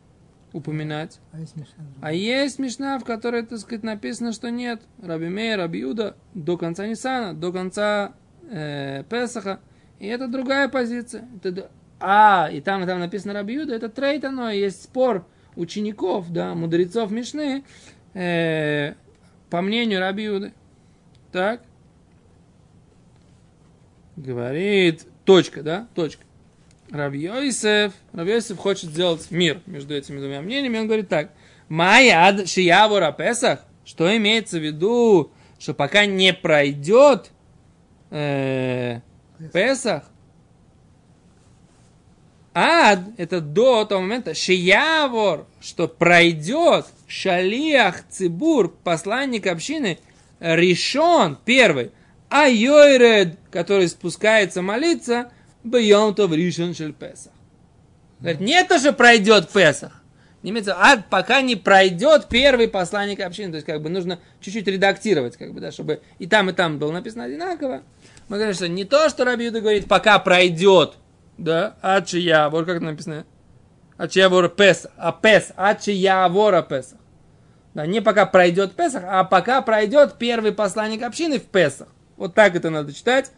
упоминать. 0.53 1.19
А 1.33 1.41
есть 1.41 1.57
Мишна. 1.57 1.85
А 2.03 2.13
есть 2.13 2.59
Мишна, 2.59 2.99
в 2.99 3.05
которой, 3.05 3.45
так 3.45 3.59
сказать, 3.59 3.83
написано, 3.83 4.33
что 4.33 4.51
нет. 4.51 4.83
Раби 5.03 5.29
Мейер, 5.29 5.59
Раби 5.59 5.81
Юда 5.81 6.17
до 6.35 6.57
конца 6.57 6.87
Нисана, 6.87 7.35
до 7.35 7.53
конца 7.53 8.13
э, 8.49 9.03
Песаха. 9.09 9.61
И 9.99 10.07
это 10.07 10.29
другая 10.29 10.69
позиция. 10.69 11.27
Это 11.43 11.71
а, 12.01 12.49
и 12.53 12.61
там, 12.61 12.83
и 12.83 12.87
там 12.87 13.01
написано 13.01 13.33
Раби 13.33 13.55
Юда, 13.55 13.75
это 13.75 13.89
трейт 13.89 14.25
оно, 14.25 14.51
есть 14.51 14.83
спор 14.83 15.27
учеников, 15.57 16.31
да, 16.33 16.55
мудрецов 16.55 17.11
Мишны, 17.11 17.65
э, 18.15 18.95
по 19.51 19.61
мнению 19.61 20.01
Раби 20.01 20.25
Юды. 20.25 20.53
Так. 21.33 21.63
Говорит, 24.17 25.07
точка, 25.25 25.63
да, 25.63 25.89
точка. 25.95 26.25
Раби 26.91 27.21
Йосеф, 27.21 27.93
Раби 28.13 28.33
Йосеф 28.33 28.59
хочет 28.59 28.91
сделать 28.91 29.31
мир 29.31 29.61
между 29.67 29.95
этими 29.95 30.19
двумя 30.19 30.43
мнениями. 30.43 30.79
Он 30.79 30.87
говорит 30.87 31.09
так. 31.09 31.33
Майяд 31.69 32.49
шиявора 32.49 33.11
Песах. 33.13 33.65
Что 33.85 34.17
имеется 34.17 34.59
в 34.59 34.63
виду, 34.63 35.33
что 35.59 35.75
пока 35.75 36.07
не 36.07 36.33
пройдет 36.33 37.31
э, 38.11 39.01
Песах, 39.53 40.05
ад, 42.55 43.01
это 43.17 43.41
до 43.41 43.85
того 43.85 44.01
момента, 44.01 44.35
шиявор, 44.35 45.47
что 45.61 45.89
пройдет 45.89 46.87
Шалиах 47.07 48.09
Цибур, 48.09 48.73
посланник 48.83 49.47
общины, 49.47 49.99
решен, 50.41 51.37
первый, 51.45 51.91
а 52.31 52.49
Йойред, 52.49 53.39
который 53.51 53.89
спускается 53.89 54.63
молиться, 54.63 55.31
бьем 55.65 56.15
то 56.15 56.27
в 56.27 56.35
решен 56.35 56.75
шель 56.75 56.93
Песах. 56.93 57.33
Говорит, 58.21 58.41
не 58.41 58.65
то, 58.65 58.79
что 58.79 58.93
пройдет 58.93 59.51
Песах, 59.51 60.03
не 60.43 60.51
имеется, 60.51 60.75
а 60.75 60.99
пока 60.99 61.41
не 61.41 61.57
пройдет 61.57 62.29
первый 62.29 62.69
посланник 62.69 63.21
общины. 63.21 63.51
То 63.51 63.57
есть, 63.57 63.67
как 63.67 63.81
бы 63.81 63.89
нужно 63.89 64.21
чуть-чуть 64.41 64.67
редактировать, 64.67 65.39
как 65.39 65.55
бы, 65.55 65.61
да, 65.61 65.73
чтобы 65.73 66.03
и 66.19 66.27
там, 66.27 66.51
и 66.51 66.53
там 66.53 66.79
было 66.79 66.93
написано 66.93 67.25
одинаково. 67.25 67.83
Мы 68.29 68.37
говорим, 68.37 68.55
что 68.55 68.69
не 68.69 68.85
то, 68.85 69.09
что 69.09 69.25
Раби 69.25 69.47
Юда 69.47 69.63
говорит, 69.63 69.89
пока 69.89 70.19
пройдет, 70.19 70.95
да, 71.39 71.77
ачи 71.83 72.19
я, 72.19 72.49
вот 72.49 72.67
как 72.67 72.81
написано, 72.81 73.25
ачи 73.97 74.19
я 74.19 74.29
вора 74.29 74.49
Песах, 74.49 74.93
а 74.97 75.13
Пес, 75.13 75.53
ачи 75.57 75.91
я 75.91 76.29
вора 76.29 76.63
Песах. 76.63 76.99
Да, 77.75 77.87
не 77.87 78.01
пока 78.01 78.27
пройдет 78.27 78.75
Песах, 78.77 79.03
а 79.07 79.25
пока 79.25 79.61
пройдет 79.63 80.17
первый 80.19 80.53
посланник 80.53 81.03
общины 81.03 81.39
в 81.39 81.45
Песах. 81.45 81.89
Вот 82.17 82.35
так 82.35 82.55
это 82.55 82.71
надо 82.71 82.93
читать. 82.93 83.33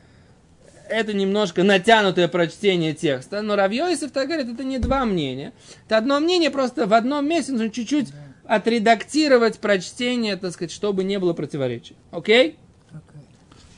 Это 0.88 1.14
немножко 1.14 1.64
натянутое 1.64 2.28
прочтение 2.28 2.94
текста. 2.94 3.42
Но 3.42 3.56
Равьёйсов 3.56 4.12
так 4.12 4.28
говорит, 4.28 4.52
это 4.52 4.62
не 4.62 4.78
два 4.78 5.04
мнения. 5.04 5.52
Это 5.86 5.96
одно 5.96 6.20
мнение, 6.20 6.50
просто 6.50 6.86
в 6.86 6.94
одном 6.94 7.26
месте 7.26 7.52
нужно 7.52 7.70
чуть-чуть 7.70 8.12
отредактировать 8.44 9.58
прочтение, 9.58 10.36
так 10.36 10.52
сказать, 10.52 10.70
чтобы 10.70 11.02
не 11.02 11.18
было 11.18 11.32
противоречий. 11.32 11.96
Окей? 12.12 12.58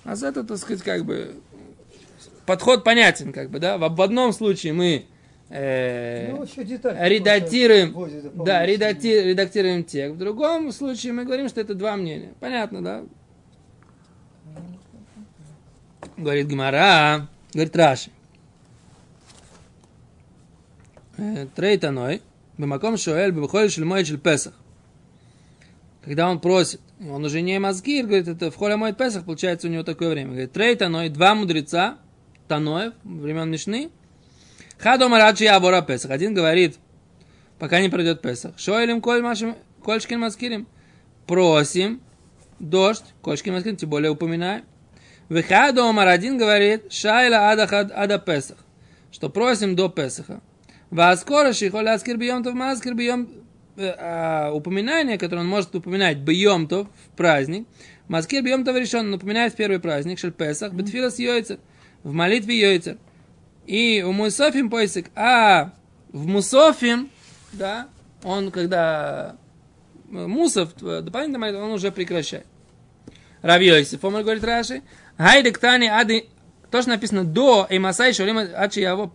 А 0.04 0.16
за 0.16 0.28
это, 0.28 0.44
так 0.44 0.58
сказать, 0.58 0.82
как 0.82 1.04
бы 1.04 1.36
подход 2.48 2.82
понятен, 2.82 3.30
как 3.32 3.50
бы, 3.50 3.58
да. 3.58 3.76
В, 3.76 4.00
одном 4.00 4.32
случае 4.32 4.72
мы 4.72 5.04
э, 5.50 6.32
Ну, 6.32 6.44
редактируем, 6.44 7.94
да, 8.42 8.66
редакти- 8.66 9.22
редактируем 9.22 9.84
текст. 9.84 10.16
В 10.16 10.18
другом 10.18 10.72
случае 10.72 11.12
мы 11.12 11.26
говорим, 11.26 11.48
что 11.50 11.60
это 11.60 11.74
два 11.74 11.94
мнения. 11.96 12.32
Понятно, 12.40 12.82
да? 12.82 13.04
Говорит 16.16 16.46
Гимара, 16.46 17.28
говорит 17.52 17.76
Раши. 17.76 18.10
Э, 21.18 21.46
Трейтаной, 21.54 22.22
бимаком 22.56 22.96
шоэль, 22.96 23.30
бимахоль 23.30 23.70
шельмой 23.70 24.06
шель 24.06 24.18
Песах. 24.18 24.54
Когда 26.02 26.30
он 26.30 26.40
просит, 26.40 26.80
он 26.98 27.22
уже 27.26 27.42
не 27.42 27.58
мазгир, 27.58 28.06
говорит, 28.06 28.26
это 28.26 28.50
в 28.50 28.56
холе 28.56 28.76
мой 28.76 28.94
Песах, 28.94 29.26
получается 29.26 29.66
у 29.68 29.70
него 29.70 29.82
такое 29.82 30.08
время. 30.08 30.30
Говорит, 30.30 30.52
Трейтаной, 30.52 31.10
два 31.10 31.34
мудреца, 31.34 31.98
Таноев, 32.48 32.94
времен 33.04 33.50
Мишны, 33.50 33.90
Хадо 34.78 35.08
Мараджи 35.08 35.46
Абора 35.46 35.82
Песах. 35.82 36.10
Один 36.10 36.34
говорит, 36.34 36.78
пока 37.58 37.80
не 37.80 37.88
пройдет 37.88 38.22
Песах. 38.22 38.58
Шоэлем 38.58 39.00
коль 39.00 39.22
машем, 39.22 39.56
кольшкин 39.84 40.20
маскирим. 40.20 40.66
Просим 41.26 42.00
дождь, 42.58 43.04
кольшкин 43.22 43.54
маскирим, 43.54 43.76
тем 43.76 43.90
более 43.90 44.10
упоминаем. 44.10 44.64
Вихадо 45.28 45.88
Омар 45.88 46.08
один 46.08 46.38
говорит, 46.38 46.92
шайла 46.92 47.50
ада, 47.50 47.64
ада 47.64 48.18
Песах. 48.18 48.58
Что 49.10 49.28
просим 49.28 49.76
до 49.76 49.88
Песаха. 49.88 50.40
Васкора 50.90 51.52
шихоля 51.52 51.94
аскир 51.94 52.16
бьемтов 52.16 52.54
маскир 52.54 52.94
бьем 52.94 53.28
э, 53.76 53.94
а, 53.98 54.52
упоминание, 54.52 55.18
которое 55.18 55.42
он 55.42 55.48
может 55.48 55.74
упоминать 55.74 56.18
бьемтов 56.18 56.88
в 56.88 57.16
праздник. 57.16 57.66
Маскир 58.06 58.42
бьемтов 58.42 58.74
решен, 58.76 59.08
он 59.08 59.14
упоминает 59.14 59.52
в 59.52 59.56
первый 59.56 59.80
праздник, 59.80 60.18
шель 60.18 60.32
Песах, 60.32 60.72
бетфилас 60.72 61.18
йойцер, 61.18 61.58
в 62.02 62.12
молитве 62.12 62.58
йойцер. 62.58 62.98
И 63.66 64.02
у 64.02 64.12
Мусофим 64.12 64.70
поиск, 64.70 65.10
а 65.14 65.72
в 66.12 66.26
Мусофим, 66.26 67.10
да, 67.52 67.88
он 68.22 68.50
когда 68.50 69.36
э, 70.10 70.26
Мусов, 70.26 70.70
э, 70.82 71.02
дополнительно 71.02 71.38
молитва, 71.38 71.60
он 71.60 71.72
уже 71.72 71.92
прекращает. 71.92 72.46
Раби 73.42 73.66
Йосиф, 73.66 74.04
Омар 74.04 74.22
говорит 74.22 74.42
Раши, 74.42 74.82
Хайдек 75.16 75.58
Тани 75.58 75.86
Ады, 75.86 76.26
то, 76.70 76.80
что 76.82 76.90
написано 76.90 77.24
до 77.24 77.66
Эймасай 77.68 78.12
Шалима 78.12 78.42
Ачи 78.42 78.80
Яво, 78.80 79.12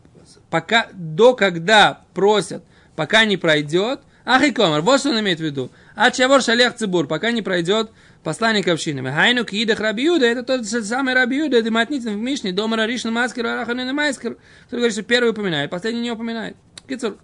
пока, 0.50 0.88
до 0.94 1.34
когда 1.34 2.02
просят, 2.14 2.64
пока 2.96 3.26
не 3.26 3.38
пройдет, 3.38 4.02
Ах 4.26 4.44
и 4.44 4.52
Комар, 4.52 4.82
вот 4.82 5.00
что 5.00 5.10
он 5.10 5.20
имеет 5.20 5.40
в 5.40 5.44
виду. 5.44 5.70
Ачи 5.96 6.22
Явор 6.22 6.42
Шалех 6.42 6.76
Цибур, 6.76 7.08
пока 7.08 7.32
не 7.32 7.42
пройдет 7.42 7.92
посланник 8.24 8.68
общины. 8.68 9.04
Хайну 9.12 9.46
Кидах 9.46 9.80
Раби 9.80 10.06
Юда, 10.06 10.26
это 10.26 10.44
тот 10.44 10.68
же 10.68 10.84
самый 10.84 11.14
Раби 11.14 11.38
Юда, 11.38 11.58
это 11.58 11.72
Матницын 11.72 12.14
в 12.14 12.22
Мишне, 12.22 12.52
Дома 12.52 12.78
Раришна 12.78 13.12
Маскер, 13.12 13.46
Араханин 13.46 13.90
и 13.90 13.92
Майскер, 13.92 14.38
который 14.66 14.80
говорит, 14.80 14.94
что 14.94 15.04
первый 15.04 15.32
упоминает, 15.32 15.70
последний 15.70 16.02
не 16.02 16.12
упоминает. 16.12 16.56
Кицур, 16.88 17.18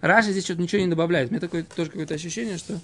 Раши 0.00 0.32
здесь 0.32 0.44
что-то 0.44 0.62
ничего 0.62 0.82
не 0.82 0.88
добавляет. 0.88 1.28
У 1.28 1.32
меня 1.32 1.40
такое 1.40 1.64
тоже 1.64 1.90
какое-то 1.90 2.14
ощущение, 2.14 2.58
что 2.58 2.78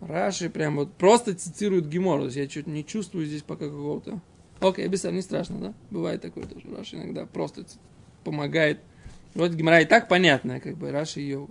Раши 0.00 0.50
прям 0.50 0.76
вот 0.76 0.92
просто 0.94 1.34
цитирует 1.34 1.88
Гемор. 1.88 2.20
То 2.20 2.24
есть 2.26 2.36
я 2.36 2.48
что-то 2.48 2.70
не 2.70 2.84
чувствую 2.84 3.26
здесь 3.26 3.42
пока 3.42 3.66
какого-то... 3.66 4.20
Окей, 4.60 4.86
без 4.88 5.04
не 5.04 5.22
страшно, 5.22 5.58
да? 5.58 5.74
Бывает 5.90 6.20
такое 6.20 6.44
тоже. 6.44 6.66
Раши 6.76 6.96
иногда 6.96 7.26
просто 7.26 7.64
помогает. 8.24 8.80
Вот 9.34 9.52
Гемора 9.52 9.80
и 9.80 9.84
так 9.84 10.08
понятная, 10.08 10.60
как 10.60 10.76
бы 10.76 10.90
Раши 10.90 11.20
ее... 11.20 11.46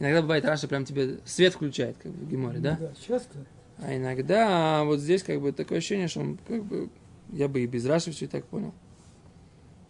Иногда 0.00 0.20
бывает, 0.22 0.44
Раши 0.44 0.66
прям 0.66 0.84
тебе 0.84 1.18
свет 1.24 1.54
включает, 1.54 1.96
как 2.02 2.10
бы 2.10 2.24
в 2.24 2.28
Геморе, 2.28 2.58
да? 2.58 2.76
Да, 2.80 2.92
часто. 3.06 3.38
А 3.82 3.96
иногда 3.96 4.84
вот 4.84 5.00
здесь 5.00 5.22
как 5.22 5.40
бы 5.40 5.52
такое 5.52 5.78
ощущение, 5.78 6.08
что 6.08 6.20
он 6.20 6.38
как 6.46 6.64
бы... 6.64 6.88
Я 7.30 7.48
бы 7.48 7.60
и 7.60 7.66
без 7.66 7.84
Раши 7.86 8.12
все 8.12 8.26
и 8.26 8.28
так 8.28 8.44
понял. 8.46 8.72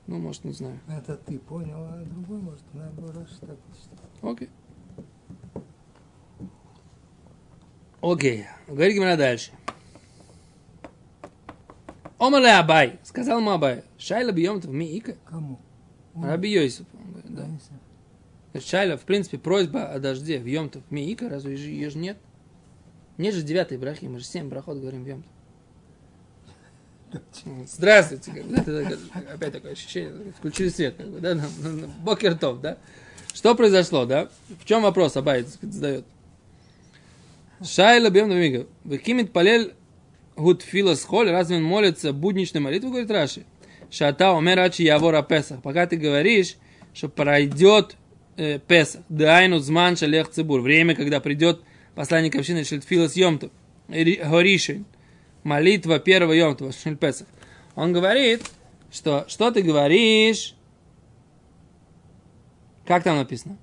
Ну, 0.07 0.19
может, 0.19 0.45
не 0.45 0.53
знаю. 0.53 0.81
Это 0.89 1.17
ты 1.17 1.39
понял, 1.39 1.77
а 1.77 2.03
другой, 2.05 2.39
может, 2.39 2.65
наоборот, 2.73 3.29
что 3.29 3.47
так 3.47 3.59
считал. 3.77 4.33
Окей. 4.33 4.49
Окей. 8.01 8.47
Говорит 8.67 8.95
Гимара 8.95 9.17
дальше. 9.17 9.53
Омале 12.19 12.53
Абай. 12.53 12.99
Сказал 13.03 13.41
ему 13.41 13.51
Абай. 13.51 13.85
Шайла 13.99 14.33
бьем 14.33 14.61
в 14.61 14.69
миика. 14.69 15.17
Кому? 15.25 15.61
Он, 16.15 16.25
Раби 16.25 16.51
Йосиф. 16.51 16.87
Да. 17.25 17.49
Шайла, 18.61 18.97
в 18.97 19.03
принципе, 19.03 19.39
просьба 19.39 19.85
о 19.85 19.99
дожде 19.99 20.39
в 20.39 20.47
Йомтов 20.47 20.83
Миика, 20.91 21.29
разве 21.29 21.57
ее 21.57 21.91
же 21.91 21.99
нет? 21.99 22.19
Нет 23.19 23.35
же 23.35 23.43
девятой 23.43 23.79
брахи, 23.79 24.07
мы 24.07 24.19
же 24.19 24.25
семь 24.25 24.49
брахот 24.49 24.79
говорим 24.79 25.05
в 25.05 25.07
Йомтов. 25.07 25.31
Здравствуйте. 27.67 28.33
как 28.33 28.45
бы, 28.45 28.57
да, 28.57 28.63
это 28.63 28.97
такое- 28.97 29.35
опять 29.35 29.53
такое 29.53 29.73
ощущение. 29.73 30.33
Включили 30.39 30.69
свет. 30.71 30.97
Как 30.97 31.09
бы, 31.09 31.21
да, 31.21 31.39
Бокертов, 32.03 32.61
да? 32.61 32.79
Что 33.35 33.55
произошло, 33.55 34.07
да? 34.07 34.29
В 34.61 34.65
чем 34.65 34.83
вопрос 34.83 35.17
Абай 35.17 35.45
задает? 35.61 36.07
Шайла 37.63 38.11
бьем 38.11 38.29
на 38.29 38.35
мига. 38.35 38.67
Выкимит 38.85 39.33
палель 39.33 39.75
гудфила 40.37 40.95
с 40.95 41.05
холь, 41.05 41.31
разве 41.31 41.57
он 41.59 41.63
молится 41.65 42.13
будничной 42.13 42.61
молитвой, 42.61 42.91
говорит 42.91 43.11
Раши. 43.11 43.45
Шата 43.91 44.33
умер 44.33 44.59
ачи 44.61 44.83
явора 44.83 45.23
Песах. 45.23 45.63
Пока 45.63 45.87
ты 45.87 45.97
говоришь, 45.97 46.57
что 46.95 47.09
пройдет 47.09 47.97
э, 48.37 48.59
Песах. 48.59 49.03
Дайну 49.11 49.59
зман 49.59 49.97
шалех 49.97 50.31
цибур. 50.31 50.61
Время, 50.61 50.95
когда 50.95 51.21
придет 51.21 51.61
посланник 51.95 52.35
общины 52.37 52.65
Шельтфила 52.65 53.09
с 53.09 53.17
Йомтов. 53.17 53.51
Горишин. 53.89 54.85
Молитва 55.43 55.99
первого 55.99 56.33
Йомтова, 56.33 56.73
Шель 56.73 56.97
Песах. 56.97 57.27
Он 57.75 57.93
говорит, 57.93 58.43
что 58.93 59.25
что 59.29 59.51
ты 59.51 59.63
говоришь? 59.63 60.55
Как 62.87 63.03
там 63.03 63.17
написано? 63.17 63.59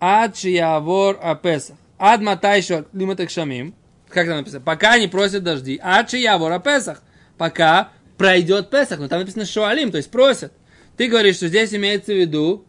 Ад 0.00 0.36
шиявор 0.36 1.18
а 1.22 1.34
Песах. 1.34 1.76
Ад 1.98 2.20
матайшо 2.20 2.86
лиматек 2.92 3.30
шамим. 3.30 3.74
Как 4.08 4.26
там 4.26 4.38
написано? 4.38 4.60
Пока 4.60 4.98
не 4.98 5.08
просят 5.08 5.44
дожди. 5.44 5.78
Ад 5.82 6.10
шиявор 6.10 6.52
а 6.52 6.58
Песах. 6.58 7.02
Пока 7.38 7.90
пройдет 8.16 8.70
Песах. 8.70 8.98
Но 8.98 9.08
там 9.08 9.20
написано 9.20 9.46
шуалим, 9.46 9.90
то 9.90 9.98
есть 9.98 10.10
просят. 10.10 10.52
Ты 10.96 11.08
говоришь, 11.08 11.36
что 11.36 11.48
здесь 11.48 11.74
имеется 11.74 12.12
в 12.12 12.16
виду, 12.16 12.64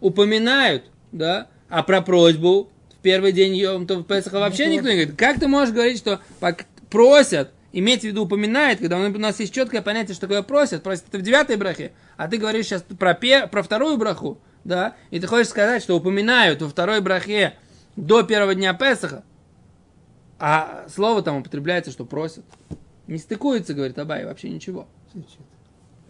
упоминают, 0.00 0.84
да, 1.10 1.48
а 1.68 1.82
про 1.82 2.00
просьбу 2.00 2.70
первый 3.06 3.30
день 3.30 3.54
Йом-Тов 3.56 4.02
Песаха 4.02 4.40
вообще 4.40 4.66
никто 4.66 4.88
не 4.88 4.96
говорит. 4.96 5.16
Как 5.16 5.38
ты 5.38 5.46
можешь 5.46 5.72
говорить, 5.72 5.96
что 5.96 6.20
просят, 6.90 7.52
иметь 7.72 8.00
в 8.00 8.04
виду 8.04 8.24
упоминает, 8.24 8.80
когда 8.80 8.98
у 8.98 9.08
нас 9.08 9.38
есть 9.38 9.54
четкое 9.54 9.80
понятие, 9.80 10.16
что 10.16 10.22
такое 10.22 10.42
просят, 10.42 10.82
просят 10.82 11.04
это 11.08 11.18
в 11.18 11.22
девятой 11.22 11.54
брахе, 11.54 11.92
а 12.16 12.26
ты 12.26 12.36
говоришь 12.36 12.66
сейчас 12.66 12.82
про, 12.82 13.14
пе- 13.14 13.46
про 13.46 13.62
вторую 13.62 13.96
браху, 13.96 14.40
да, 14.64 14.96
и 15.12 15.20
ты 15.20 15.28
хочешь 15.28 15.50
сказать, 15.50 15.84
что 15.84 15.96
упоминают 15.96 16.60
во 16.62 16.68
второй 16.68 17.00
брахе 17.00 17.54
до 17.94 18.24
первого 18.24 18.56
дня 18.56 18.74
Песаха, 18.74 19.22
а 20.40 20.86
слово 20.92 21.22
там 21.22 21.36
употребляется, 21.36 21.92
что 21.92 22.04
просят. 22.04 22.44
Не 23.06 23.18
стыкуется, 23.18 23.72
говорит 23.72 23.96
Абай, 24.00 24.24
вообще 24.24 24.50
ничего. 24.50 24.88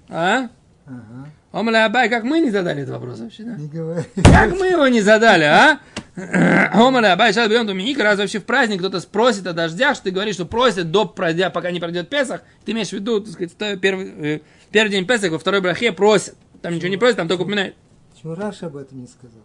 А? 0.09 0.49
Ага. 0.87 1.31
Омля 1.53 1.87
Абай, 1.87 2.09
как 2.09 2.25
мы 2.25 2.41
не 2.41 2.51
задали 2.51 2.83
этот 2.83 2.95
вопрос 2.95 3.19
вообще, 3.19 3.43
да? 3.43 3.57
Не 3.57 3.67
говори. 3.67 4.05
Как 4.23 4.53
мы 4.53 4.67
его 4.67 4.87
не 4.89 5.01
задали, 5.01 5.45
а? 5.45 5.81
Омаля, 6.73 7.13
Абай, 7.13 7.33
сейчас 7.33 7.49
берем 7.49 7.67
Доминика, 7.67 8.03
раз 8.03 8.19
вообще 8.19 8.39
в 8.39 8.45
праздник 8.45 8.79
кто-то 8.79 9.01
спросит 9.01 9.47
о 9.47 9.53
дождях, 9.53 9.97
что 9.97 10.05
ты 10.05 10.11
говоришь, 10.13 10.37
что 10.37 10.47
просит 10.47 10.91
до 10.91 11.05
пройдя, 11.05 11.51
пока 11.51 11.71
не 11.71 11.81
пройдет 11.81 12.09
Песах, 12.09 12.43
ты 12.65 12.73
имеешь 12.73 12.89
в 12.89 12.93
виду, 12.93 13.21
так 13.21 13.33
сказать, 13.33 13.81
первый, 13.81 14.37
э, 14.37 14.41
первый 14.71 14.91
день 14.91 15.07
Песах, 15.07 15.33
во 15.33 15.39
второй 15.39 15.61
брахе 15.61 15.93
просит. 15.93 16.37
Там 16.63 16.75
ничего 16.75 16.89
не 16.89 16.97
просит, 16.97 17.17
там 17.17 17.29
только 17.29 17.43
упоминает. 17.43 17.75
Почему 18.15 18.35
Раша 18.35 18.67
об 18.67 18.77
этом 18.77 19.01
не 19.01 19.07
сказал? 19.07 19.43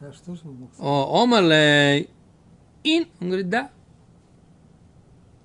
А 0.00 0.12
что 0.12 0.34
же 0.34 0.40
он 0.44 0.54
мог 0.56 0.74
сказать? 0.74 0.86
О, 0.86 1.22
Омалей, 1.22 2.10
ин? 2.84 3.06
Он 3.20 3.28
говорит, 3.28 3.48
да. 3.48 3.70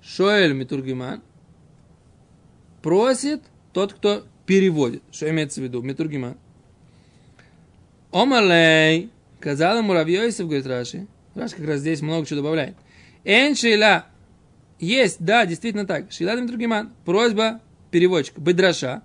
Шоэль 0.02 0.52
Митургиман 0.52 1.22
просит 2.82 3.42
тот, 3.72 3.94
кто 3.94 4.24
переводит. 4.48 5.02
Что 5.12 5.28
имеется 5.28 5.60
в 5.60 5.64
виду? 5.64 5.82
Митургиман. 5.82 6.36
Омалей, 8.10 9.10
сказал 9.38 9.78
ему 9.78 9.92
Равьёйсов, 9.92 10.46
говорит 10.46 10.66
Раши. 10.66 11.06
Раши 11.34 11.54
как 11.54 11.66
раз 11.66 11.80
здесь 11.80 12.00
много 12.00 12.26
чего 12.26 12.38
добавляет. 12.38 12.74
Эн 13.24 13.54
шейла. 13.54 14.06
Есть, 14.80 15.18
да, 15.20 15.44
действительно 15.44 15.86
так. 15.86 16.10
Шейла 16.10 16.40
Митургиман. 16.40 16.90
Просьба 17.04 17.60
переводчика. 17.90 18.40
Бедраша. 18.40 19.02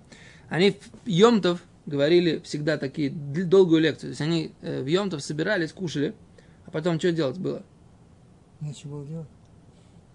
Они 0.48 0.70
в 0.70 0.78
Йомтов 1.04 1.62
говорили 1.84 2.40
всегда 2.42 2.78
такие 2.78 3.10
долгую 3.10 3.82
лекцию. 3.82 4.08
То 4.08 4.08
есть 4.08 4.20
они 4.22 4.52
э, 4.62 4.80
в 4.80 4.86
Йомтов 4.86 5.22
собирались, 5.22 5.72
кушали, 5.72 6.14
а 6.64 6.70
потом 6.70 6.98
что 6.98 7.12
делать 7.12 7.36
было? 7.36 7.62
Нечего 8.62 8.92
было 8.92 9.06
делать. 9.06 9.28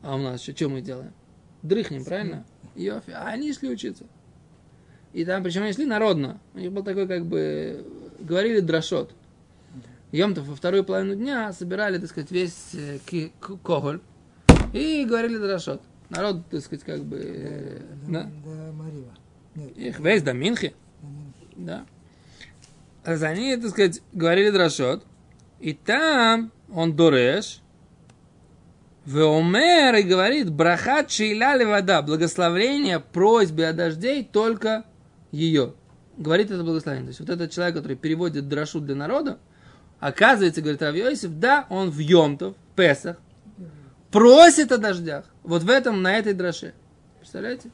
А 0.02 0.16
у 0.16 0.18
нас 0.18 0.42
что, 0.42 0.56
что 0.56 0.70
мы 0.70 0.82
делаем? 0.82 1.14
Дрыхнем, 1.62 2.04
правильно? 2.04 2.46
Йофи. 2.76 3.12
А 3.12 3.28
они 3.28 3.54
шли 3.54 3.70
учиться. 3.70 4.06
И 5.14 5.26
там, 5.26 5.44
причем 5.44 5.64
они 5.64 5.74
шли 5.74 5.86
народно. 5.86 6.40
У 6.54 6.60
них 6.60 6.72
был 6.72 6.84
такой, 6.84 7.08
как 7.08 7.26
бы, 7.26 7.84
говорили 8.20 8.60
дрошот. 8.60 9.14
Йомтов 10.12 10.48
во 10.48 10.56
вторую 10.56 10.84
половину 10.84 11.16
дня 11.16 11.54
собирали, 11.54 11.98
так 12.00 12.10
сказать, 12.10 12.32
весь 12.32 12.74
э, 12.74 12.98
коголь 13.64 14.02
и 14.74 15.06
говорили 15.06 15.38
дрошот. 15.38 15.82
Народ, 16.10 16.48
так 16.50 16.62
сказать, 16.62 16.84
как 16.84 17.04
бы... 17.04 17.18
э, 17.22 17.82
Да, 18.08 18.24
да. 18.24 18.30
да, 18.46 18.72
Марива. 18.72 19.14
Их 19.76 20.00
весь 20.00 20.24
до 20.24 20.34
Минхи. 20.34 20.74
да. 21.56 21.86
А 23.04 23.14
они, 23.14 23.56
так 23.58 23.70
сказать, 23.72 24.02
говорили 24.14 24.50
дрошот. 24.50 25.06
И 25.60 25.74
там 25.74 26.52
он 26.74 26.96
дореш. 26.96 27.62
Веомер 29.06 29.96
и 29.96 30.04
говорит, 30.04 30.52
брахат 30.52 31.10
шейля 31.10 31.66
вода, 31.66 32.02
благословление 32.02 33.00
просьбе 33.00 33.68
о 33.68 33.74
дождей 33.74 34.24
только 34.24 34.84
ее. 35.32 35.74
Говорит 36.18 36.52
это 36.52 36.64
благословение. 36.64 37.06
То 37.06 37.10
есть 37.10 37.20
вот 37.20 37.30
этот 37.30 37.52
человек, 37.52 37.76
который 37.76 37.96
переводит 37.96 38.48
дрошу 38.50 38.80
для 38.80 38.96
народа, 38.96 39.40
оказывается, 40.00 40.62
говорит 40.62 40.82
Равьосиф, 40.82 41.32
да, 41.40 41.66
он 41.70 41.90
в 41.90 42.00
Йомтов, 42.00 42.56
в 42.56 42.76
Песах, 42.76 43.18
просит 44.12 44.72
о 44.72 44.78
дождях. 44.78 45.26
Вот 45.44 45.64
в 45.64 45.70
этом, 45.70 46.02
на 46.02 46.18
этой 46.18 46.34
дроше. 46.34 46.74
Представляете? 47.20 47.70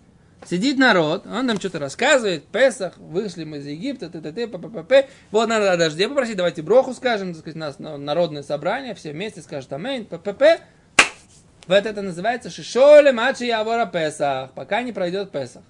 Сидит 0.45 0.77
народ, 0.77 1.25
он 1.25 1.47
нам 1.47 1.57
что-то 1.57 1.79
рассказывает, 1.79 2.45
Песах, 2.45 2.97
вышли 2.97 3.45
мы 3.45 3.57
из 3.57 3.65
Египта, 3.65 4.09
т 4.09 4.21
т 4.21 4.31
т 4.31 4.47
п 4.47 4.59
п 4.59 4.69
п 4.69 4.83
п 4.83 5.09
Вот 5.31 5.49
надо 5.49 5.71
о 5.71 5.77
дожде 5.77 6.07
попросить, 6.07 6.37
давайте 6.37 6.61
броху 6.61 6.93
скажем, 6.93 7.29
так 7.33 7.39
сказать, 7.39 7.55
у 7.55 7.59
нас 7.59 7.79
на- 7.79 7.97
народное 7.97 8.43
собрание, 8.43 8.93
все 8.93 9.11
вместе 9.11 9.41
скажут 9.41 9.73
амейн, 9.73 10.05
п 10.05 10.19
п 10.19 10.33
п 10.33 10.59
Вот 11.67 11.85
это 11.85 12.01
называется 12.03 12.51
Шишоле 12.51 13.11
Мачи 13.11 13.45
Явора 13.45 13.87
Песах, 13.87 14.51
пока 14.51 14.83
не 14.83 14.91
пройдет 14.91 15.31
Песах. 15.31 15.63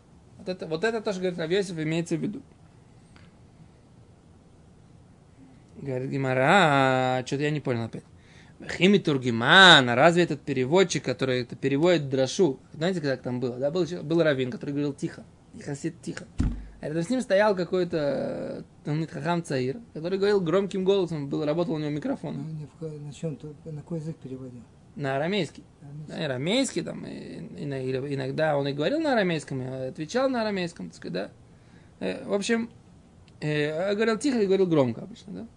Вот 0.46 0.50
это, 0.50 0.68
вот 0.68 0.84
это 0.84 1.02
тоже, 1.02 1.20
говорит 1.22 1.40
Равьосиф, 1.40 1.80
имеется 1.80 2.18
в 2.18 2.22
виду. 2.22 2.44
Говорит 5.82 6.12
Гимара, 6.12 7.24
что-то 7.26 7.44
я 7.44 7.50
не 7.50 7.62
понял 7.62 7.86
опять. 7.86 8.04
Хими 8.78 9.00
Тургиман, 9.00 9.90
а 9.90 9.96
разве 9.96 10.24
этот 10.24 10.42
переводчик, 10.42 11.04
который 11.04 11.42
это 11.42 11.56
переводит 11.56 12.10
Драшу, 12.10 12.60
знаете, 12.74 13.02
как 13.02 13.22
там 13.24 13.40
было? 13.40 13.58
Да, 13.58 13.72
был, 13.72 13.86
был 14.04 14.22
раввин, 14.22 14.52
который 14.52 14.70
говорил 14.72 14.94
тихо, 14.94 15.24
и 15.56 15.62
хасид 15.62 16.00
тихо. 16.02 16.26
А 16.80 16.88
рядом 16.88 17.02
с 17.02 17.10
ним 17.10 17.22
стоял 17.22 17.56
какой-то 17.56 18.64
Талмит 18.84 19.10
Хахам 19.10 19.44
Цаир, 19.44 19.80
который 19.94 20.20
говорил 20.20 20.40
громким 20.42 20.84
голосом, 20.86 21.28
был, 21.28 21.44
работал 21.44 21.74
у 21.74 21.80
него 21.80 21.90
Ну, 21.90 21.96
микрофон 21.96 22.46
ка- 22.80 22.86
на 22.86 23.12
чем 23.12 23.36
то 23.36 23.54
на 23.66 23.82
какой 23.82 24.00
язык 24.00 24.16
переводил? 24.18 24.62
На 24.96 25.16
арамейский. 25.18 25.64
Да, 26.08 26.20
и 26.20 26.24
арамейский 26.24 26.82
там, 26.84 27.06
и- 27.06 27.40
и 27.40 27.64
иногда 27.64 28.58
он 28.58 28.68
и 28.68 28.74
говорил 28.74 29.00
на 29.00 29.14
арамейском, 29.14 29.62
и 29.62 29.66
отвечал 29.88 30.30
на 30.30 30.42
арамейском, 30.42 30.88
так 30.90 30.96
сказать, 30.96 31.14
да. 31.14 31.32
Э, 32.00 32.26
В 32.28 32.34
общем, 32.34 32.70
э, 33.42 33.94
говорил 33.96 34.18
тихо 34.18 34.40
и 34.42 34.46
говорил 34.46 34.68
громко 34.68 35.02
обычно, 35.02 35.34
да. 35.34 35.48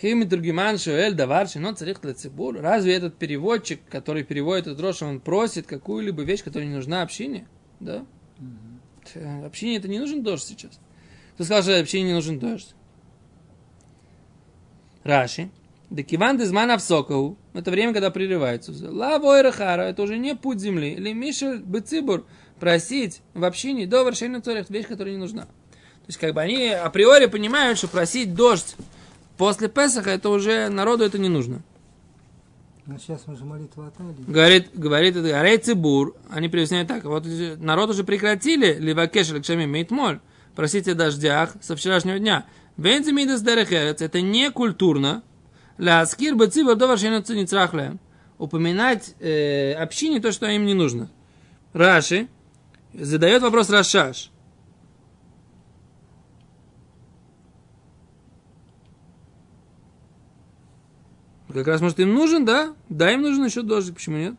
Хими 0.00 0.24
Тургиман 0.24 0.78
Шуэль 0.78 1.14
Давар 1.14 1.48
Шино 1.48 1.74
Царих 1.74 2.04
Лецибур. 2.04 2.60
Разве 2.60 2.94
этот 2.94 3.16
переводчик, 3.18 3.80
который 3.90 4.22
переводит 4.22 4.68
этот 4.68 4.80
рош, 4.80 5.02
он 5.02 5.18
просит 5.20 5.66
какую-либо 5.66 6.22
вещь, 6.22 6.44
которая 6.44 6.68
не 6.68 6.74
нужна 6.76 7.02
общине? 7.02 7.48
Да? 7.80 8.06
Э, 9.14 9.44
Общине 9.44 9.76
это 9.76 9.88
не 9.88 9.98
нужен 9.98 10.22
дождь 10.22 10.46
сейчас. 10.46 10.78
Кто 11.34 11.44
сказал, 11.44 11.62
что 11.62 11.80
общине 11.80 12.04
не 12.08 12.12
нужен 12.12 12.38
дождь? 12.38 12.74
Раши. 15.02 15.50
Декиван 15.90 16.36
дезман 16.36 16.70
авсокау. 16.70 17.38
Это 17.54 17.70
время, 17.70 17.92
когда 17.92 18.10
прерывается. 18.10 18.72
Ла 18.90 19.18
войрахара. 19.18 19.82
Это 19.82 20.02
уже 20.02 20.18
не 20.18 20.34
путь 20.36 20.60
земли. 20.60 20.92
Или 20.92 21.12
мишель 21.12 21.58
бецибур. 21.58 22.26
Просить 22.60 23.22
в 23.34 23.44
общине 23.44 23.86
до 23.86 24.02
вершины 24.02 24.40
цорих. 24.40 24.68
Вещь, 24.68 24.86
которая 24.86 25.14
не 25.14 25.20
нужна. 25.20 25.42
То 25.42 26.08
есть, 26.08 26.18
как 26.18 26.34
бы 26.34 26.40
они 26.40 26.68
априори 26.68 27.26
понимают, 27.26 27.78
что 27.78 27.88
просить 27.88 28.34
дождь 28.34 28.76
после 29.36 29.68
Песаха, 29.68 30.10
это 30.10 30.28
уже 30.28 30.68
народу 30.68 31.04
это 31.04 31.18
не 31.18 31.28
нужно. 31.28 31.62
Ну, 32.86 32.98
сейчас 32.98 33.26
мы 33.26 33.36
же 33.36 33.44
молитва 33.44 33.88
Атали. 33.88 34.14
Говорит, 34.26 34.70
говорит 34.72 35.16
Арей 35.16 35.58
Цибур, 35.58 36.16
они 36.30 36.48
приобъясняют 36.48 36.88
так, 36.88 37.04
вот 37.04 37.26
народ 37.58 37.90
уже 37.90 38.02
прекратили 38.02 38.78
Ливакеш 38.78 39.28
Лекшами 39.28 39.66
Мейтмоль, 39.66 40.20
просить 40.56 40.88
о 40.88 40.94
дождях 40.94 41.54
со 41.60 41.76
вчерашнего 41.76 42.18
дня. 42.18 42.46
Вензимидас 42.78 43.42
Дерехерец, 43.42 44.00
это 44.00 44.22
не 44.22 44.50
культурно, 44.50 45.22
Ля 45.78 46.00
Аскир 46.00 46.34
Бацибур 46.34 46.74
до 46.74 46.88
Варшина 46.88 47.24
Ницрахле, 47.28 47.96
упоминать 48.36 49.14
э, 49.20 49.72
общине 49.74 50.20
то, 50.20 50.32
что 50.32 50.46
им 50.46 50.66
не 50.66 50.74
нужно. 50.74 51.08
Раши 51.72 52.28
задает 52.92 53.42
вопрос 53.42 53.70
Рашаш. 53.70 54.30
Как 61.52 61.66
раз, 61.66 61.80
может, 61.80 61.98
им 62.00 62.12
нужен, 62.12 62.44
да? 62.44 62.74
Да, 62.88 63.10
им 63.10 63.22
нужен 63.22 63.44
еще 63.44 63.62
дождик, 63.62 63.94
почему 63.94 64.16
нет? 64.16 64.34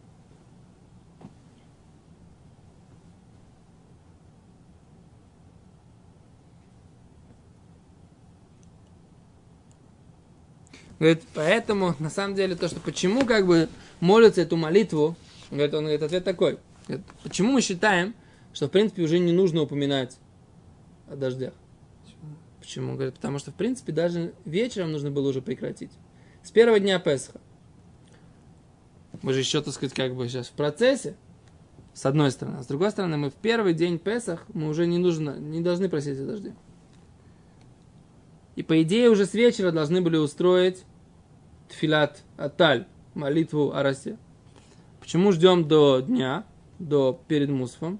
Говорит, 10.99 11.23
поэтому, 11.33 11.95
на 11.99 12.09
самом 12.09 12.35
деле, 12.35 12.55
то, 12.55 12.67
что 12.67 12.79
почему 12.81 13.25
как 13.25 13.47
бы 13.47 13.69
молятся 14.01 14.41
эту 14.41 14.57
молитву, 14.57 15.15
говорит, 15.49 15.73
он 15.73 15.83
говорит, 15.83 16.03
ответ 16.03 16.25
такой. 16.25 16.59
Говорит, 16.88 17.05
почему 17.23 17.53
мы 17.53 17.62
считаем, 17.62 18.13
что, 18.51 18.67
в 18.67 18.71
принципе, 18.71 19.03
уже 19.03 19.17
не 19.19 19.31
нужно 19.31 19.62
упоминать 19.62 20.17
о 21.07 21.15
дождях? 21.15 21.53
Почему? 22.59 22.95
Говорит, 22.95 23.15
потому 23.15 23.39
что, 23.39 23.51
в 23.51 23.55
принципе, 23.55 23.93
даже 23.93 24.33
вечером 24.43 24.91
нужно 24.91 25.09
было 25.09 25.29
уже 25.29 25.41
прекратить. 25.41 25.91
С 26.43 26.51
первого 26.51 26.79
дня 26.79 26.99
Песха. 26.99 27.39
Мы 29.21 29.33
же 29.33 29.39
еще, 29.39 29.62
так 29.62 29.73
сказать, 29.73 29.93
как 29.93 30.15
бы 30.15 30.27
сейчас 30.27 30.47
в 30.47 30.51
процессе, 30.51 31.15
с 31.93 32.05
одной 32.05 32.31
стороны. 32.31 32.57
А 32.59 32.63
с 32.63 32.67
другой 32.67 32.91
стороны, 32.91 33.17
мы 33.17 33.29
в 33.29 33.35
первый 33.35 33.73
день 33.73 33.99
Песах, 33.99 34.45
мы 34.53 34.67
уже 34.67 34.85
не, 34.85 34.97
нужно, 34.97 35.38
не 35.38 35.62
должны 35.62 35.88
просить 35.88 36.19
о 36.19 36.25
дожде. 36.25 36.53
И 38.55 38.63
по 38.63 38.81
идее 38.83 39.09
уже 39.09 39.25
с 39.25 39.33
вечера 39.33 39.71
должны 39.71 40.01
были 40.01 40.17
устроить 40.17 40.83
тфилат 41.69 42.23
аталь, 42.38 42.86
молитву 43.13 43.71
о 43.73 43.84
росе. 43.84 44.17
Почему 44.99 45.32
ждем 45.32 45.67
до 45.67 46.01
дня, 46.01 46.43
до 46.79 47.19
перед 47.27 47.49
мусфом? 47.49 47.99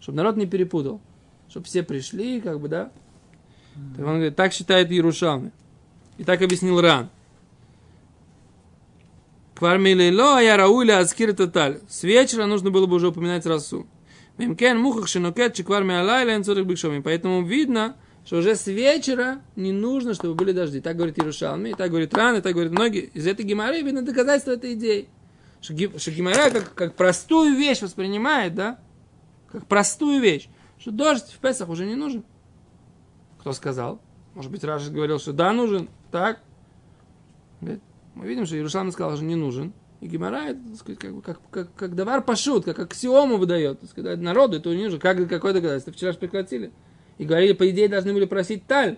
Чтобы 0.00 0.16
народ 0.16 0.36
не 0.36 0.46
перепутал. 0.46 1.00
Чтобы 1.48 1.66
все 1.66 1.82
пришли, 1.82 2.40
как 2.40 2.60
бы, 2.60 2.68
да? 2.68 2.90
Так 3.96 4.06
он 4.06 4.14
говорит, 4.14 4.36
так 4.36 4.52
считает 4.52 4.90
Иерушалми. 4.90 5.52
И 6.18 6.24
так 6.24 6.42
объяснил 6.42 6.80
Ран. 6.80 7.10
Квармилило, 9.54 10.38
а 10.38 10.40
я 10.40 10.56
рауля 10.56 11.00
аскир 11.00 11.34
таталь. 11.34 11.80
С 11.88 12.02
вечера 12.02 12.46
нужно 12.46 12.70
было 12.70 12.86
бы 12.86 12.96
уже 12.96 13.08
упоминать 13.08 13.44
расу. 13.44 13.86
Мемкен 14.38 14.80
мухах 14.80 15.06
шинокет 15.06 15.52
чекварми 15.52 15.94
алайла 15.94 16.34
энцорих 16.34 16.64
бикшоми. 16.64 17.00
Поэтому 17.00 17.44
видно, 17.44 17.96
что 18.24 18.38
уже 18.38 18.54
с 18.54 18.66
вечера 18.66 19.42
не 19.56 19.72
нужно, 19.72 20.14
чтобы 20.14 20.34
были 20.34 20.52
дожди. 20.52 20.80
Так 20.80 20.96
говорит 20.96 21.18
Иерушалми, 21.18 21.72
так 21.72 21.90
говорит 21.90 22.14
Ран, 22.14 22.36
и 22.36 22.40
так 22.40 22.52
говорят 22.52 22.72
многие. 22.72 23.10
Из 23.14 23.26
этой 23.26 23.44
геморры 23.44 23.82
видно 23.82 24.02
доказательство 24.02 24.52
этой 24.52 24.74
идеи. 24.74 25.08
Что, 25.60 25.74
геморрой 25.74 26.50
как, 26.50 26.74
как 26.74 26.94
простую 26.94 27.56
вещь 27.56 27.82
воспринимает, 27.82 28.54
да? 28.54 28.78
Как 29.50 29.66
простую 29.66 30.20
вещь. 30.20 30.48
Что 30.78 30.90
дождь 30.90 31.26
в 31.32 31.38
Песах 31.38 31.68
уже 31.68 31.86
не 31.86 31.94
нужен. 31.94 32.24
Кто 33.40 33.52
сказал? 33.52 34.00
Может 34.34 34.50
быть, 34.50 34.64
Раши 34.64 34.90
говорил, 34.90 35.18
что 35.18 35.32
да, 35.32 35.52
нужен. 35.52 35.88
Так. 36.10 36.40
Говорит, 37.60 37.82
Мы 38.14 38.26
видим, 38.26 38.46
что 38.46 38.56
Иерусалим 38.56 38.92
сказал, 38.92 39.16
что 39.16 39.24
не 39.24 39.34
нужен. 39.34 39.72
И 40.00 40.06
Гимара, 40.06 40.56
сказать, 40.78 40.98
как, 40.98 41.22
как, 41.22 41.40
как, 41.50 41.74
как 41.74 41.94
давар 41.94 42.22
пашут, 42.22 42.64
как 42.64 42.78
аксиому 42.78 43.36
выдает. 43.36 43.80
Так 43.80 43.90
сказать, 43.90 44.18
народу 44.20 44.56
это 44.56 44.74
не 44.74 44.84
нужно. 44.84 44.98
Как, 44.98 45.28
какое 45.28 45.52
доказательство? 45.52 45.92
Вчера 45.92 46.12
же 46.12 46.18
прекратили. 46.18 46.72
И 47.20 47.26
говорили, 47.26 47.52
по 47.52 47.68
идее, 47.68 47.86
должны 47.86 48.14
были 48.14 48.24
просить 48.24 48.66
таль 48.66 48.96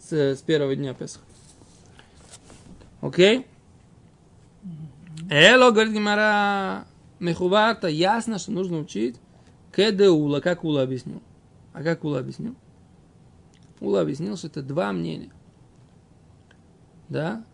с, 0.00 0.12
с 0.12 0.42
первого 0.42 0.74
дня 0.74 0.94
Песха. 0.94 1.20
Окей? 3.00 3.46
Эло, 5.30 5.70
говорит 5.70 5.92
Гимара, 5.92 6.88
Мехувата, 7.20 7.86
ясно, 7.86 8.40
что 8.40 8.50
нужно 8.50 8.78
учить 8.80 9.20
Кедеула, 9.72 10.40
как 10.40 10.64
Ула 10.64 10.82
объяснил. 10.82 11.22
А 11.72 11.84
как 11.84 12.02
Ула 12.02 12.18
объяснил? 12.18 12.56
Ула 13.78 14.00
объяснил, 14.00 14.36
что 14.36 14.48
это 14.48 14.60
два 14.60 14.90
мнения. 14.90 15.30
Да? 17.08 17.44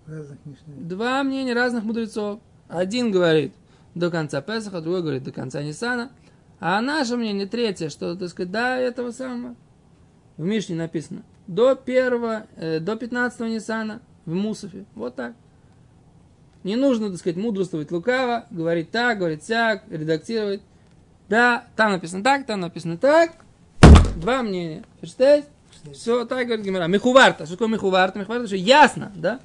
Два 0.66 1.22
мнения 1.22 1.52
разных 1.52 1.84
мудрецов. 1.84 2.40
Один 2.66 3.10
говорит 3.10 3.52
до 3.94 4.10
конца 4.10 4.40
Песаха, 4.40 4.80
другой 4.80 5.02
говорит 5.02 5.22
до 5.22 5.32
конца 5.32 5.62
Нисана. 5.62 6.10
А 6.60 6.80
наше 6.80 7.18
мнение 7.18 7.46
третье, 7.46 7.90
что, 7.90 8.16
так 8.16 8.30
сказать, 8.30 8.50
до 8.50 8.76
этого 8.76 9.10
самого. 9.10 9.54
В 10.42 10.44
Мишне 10.44 10.74
написано. 10.74 11.22
До 11.46 11.76
первого, 11.76 12.46
э, 12.56 12.80
до 12.80 12.96
15 12.96 13.42
Нисана 13.42 14.00
в 14.26 14.34
Мусофе. 14.34 14.86
Вот 14.96 15.14
так. 15.14 15.34
Не 16.64 16.74
нужно, 16.74 17.10
так 17.10 17.18
сказать, 17.18 17.36
мудрствовать 17.36 17.92
лукаво, 17.92 18.46
говорить 18.50 18.90
так, 18.90 19.18
говорить 19.18 19.44
сяк, 19.44 19.84
редактировать. 19.88 20.60
Да, 21.28 21.66
там 21.76 21.92
написано 21.92 22.24
так, 22.24 22.44
там 22.44 22.58
написано 22.58 22.98
так. 22.98 23.36
Два 24.16 24.42
мнения. 24.42 24.82
Представляете? 24.98 25.46
Все 25.92 26.24
так 26.24 26.44
говорит 26.44 26.66
Гимара. 26.66 26.88
Мехуварта. 26.88 27.46
Что 27.46 27.54
такое 27.54 27.68
мехуварта? 27.68 28.18
Мехуварта, 28.18 28.48
что 28.48 28.56
ясно, 28.56 29.12
да? 29.14 29.38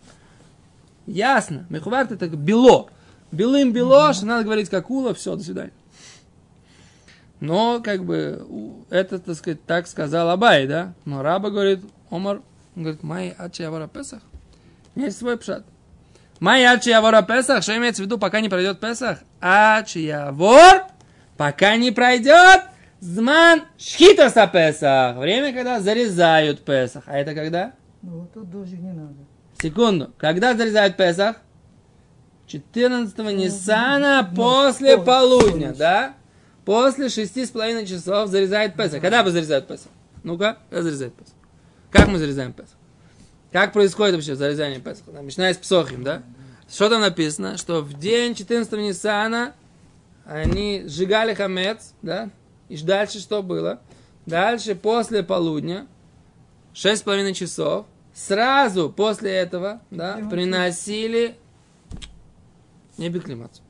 Ясно. 1.05 1.67
Мехуварта 1.69 2.15
это 2.15 2.27
бело. 2.27 2.89
Белым 3.31 3.71
бело, 3.71 4.13
что 4.13 4.25
надо 4.25 4.45
говорить 4.45 4.69
как 4.69 4.89
ула, 4.89 5.13
все, 5.13 5.35
до 5.35 5.43
свидания. 5.43 5.73
Но, 7.39 7.81
как 7.83 8.03
бы, 8.03 8.45
это, 8.89 9.19
так 9.19 9.35
сказать, 9.35 9.63
так 9.65 9.87
сказал 9.87 10.29
Абай, 10.29 10.65
да? 10.65 10.93
Но 11.05 11.21
Раба 11.21 11.49
говорит, 11.49 11.81
Омар, 12.09 12.41
он 12.75 12.83
говорит, 12.83 13.03
май 13.03 13.35
ачи 13.37 13.63
авара 13.63 13.87
Песах. 13.87 14.21
Есть 14.95 15.19
свой 15.19 15.37
пшат. 15.37 15.63
Май 16.39 16.65
ачи 16.65 16.91
авара 16.91 17.21
Песах, 17.21 17.63
что 17.63 17.75
имеется 17.77 18.01
в 18.01 18.05
виду, 18.05 18.17
пока 18.17 18.41
не 18.41 18.49
пройдет 18.49 18.79
Песах? 18.79 19.19
Ачи 19.39 19.99
явор, 19.99 20.85
пока 21.37 21.75
не 21.75 21.91
пройдет 21.91 22.63
зман 22.99 23.63
шхитаса 23.77 24.47
Песах. 24.47 25.17
Время, 25.17 25.53
когда 25.53 25.79
зарезают 25.79 26.63
Песах. 26.65 27.03
А 27.05 27.17
это 27.17 27.33
когда? 27.35 27.73
Ну, 28.01 28.19
вот 28.19 28.33
тут 28.33 28.49
дождик 28.49 28.79
не 28.79 28.93
надо. 28.93 29.15
Секунду. 29.61 30.13
Когда 30.17 30.55
зарезают 30.55 30.97
Песах? 30.97 31.37
14 32.47 33.17
Ниссана 33.35 34.31
после 34.35 34.97
полночь, 34.97 35.05
полудня, 35.05 35.49
полночь. 35.61 35.77
да? 35.77 36.13
После 36.67 37.07
шести 37.07 37.45
с 37.45 37.49
половиной 37.49 37.87
часов 37.87 38.29
зарезает 38.29 38.75
Песах. 38.75 38.99
Когда 38.99 39.23
вы 39.23 39.31
зарезают 39.31 39.69
Песах? 39.69 39.87
Ну-ка, 40.23 40.57
когда 40.69 40.83
зарезает 40.83 41.13
Песах? 41.13 41.33
Как 41.89 42.09
мы 42.09 42.19
зарезаем 42.19 42.51
Песах? 42.51 42.75
Как 43.53 43.71
происходит 43.71 44.15
вообще 44.15 44.35
зарезание 44.35 44.81
Песаха? 44.81 45.11
Начиная 45.13 45.53
с 45.53 45.57
Псохим, 45.57 46.03
да? 46.03 46.23
Что 46.69 46.89
там 46.89 46.99
написано? 46.99 47.55
Что 47.55 47.79
в 47.81 47.97
день 47.97 48.35
14 48.35 48.69
Ниссана 48.73 49.53
они 50.25 50.83
сжигали 50.87 51.33
хамец, 51.33 51.93
да? 52.01 52.31
И 52.67 52.77
дальше 52.79 53.19
что 53.19 53.41
было? 53.41 53.79
Дальше, 54.25 54.75
после 54.75 55.23
полудня, 55.23 55.87
шесть 56.73 56.99
с 56.99 57.03
половиной 57.05 57.33
часов, 57.33 57.85
сразу 58.13 58.89
после 58.89 59.31
этого, 59.31 59.79
да, 59.89 60.19
приносили, 60.29 61.37
не 62.97 63.07
биклимацию, 63.07 63.63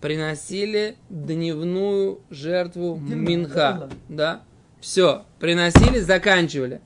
приносили 0.00 0.96
дневную 1.08 2.20
жертву 2.30 2.96
Минха, 2.96 3.90
да. 4.08 4.42
все, 4.80 5.24
приносили, 5.38 6.00
заканчивали. 6.00 6.80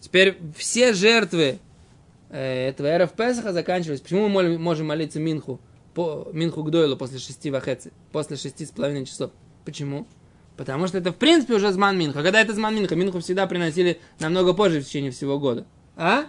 Теперь 0.00 0.38
все 0.56 0.92
жертвы 0.94 1.58
э, 2.30 2.68
этого 2.68 2.86
Эров 2.86 3.12
Песаха 3.12 3.52
заканчивались. 3.52 4.00
Почему 4.00 4.28
мы 4.28 4.58
можем 4.58 4.86
молиться 4.86 5.20
Минху, 5.20 5.60
по, 5.94 6.28
Минху 6.32 6.62
Гдойлу 6.62 6.96
после 6.96 7.18
шести 7.18 7.50
вахецы, 7.50 7.92
после 8.12 8.36
шести 8.36 8.64
с 8.64 8.70
половиной 8.70 9.04
часов? 9.04 9.30
Почему? 9.64 10.06
Потому 10.56 10.86
что 10.86 10.98
это, 10.98 11.12
в 11.12 11.16
принципе, 11.16 11.54
уже 11.54 11.70
зман 11.72 11.98
Минха. 11.98 12.22
Когда 12.22 12.40
это 12.40 12.54
зман 12.54 12.74
Минха? 12.74 12.96
Минху 12.96 13.20
всегда 13.20 13.46
приносили 13.46 14.00
намного 14.18 14.54
позже, 14.54 14.80
в 14.80 14.86
течение 14.86 15.10
всего 15.10 15.38
года. 15.38 15.66
А? 15.96 16.26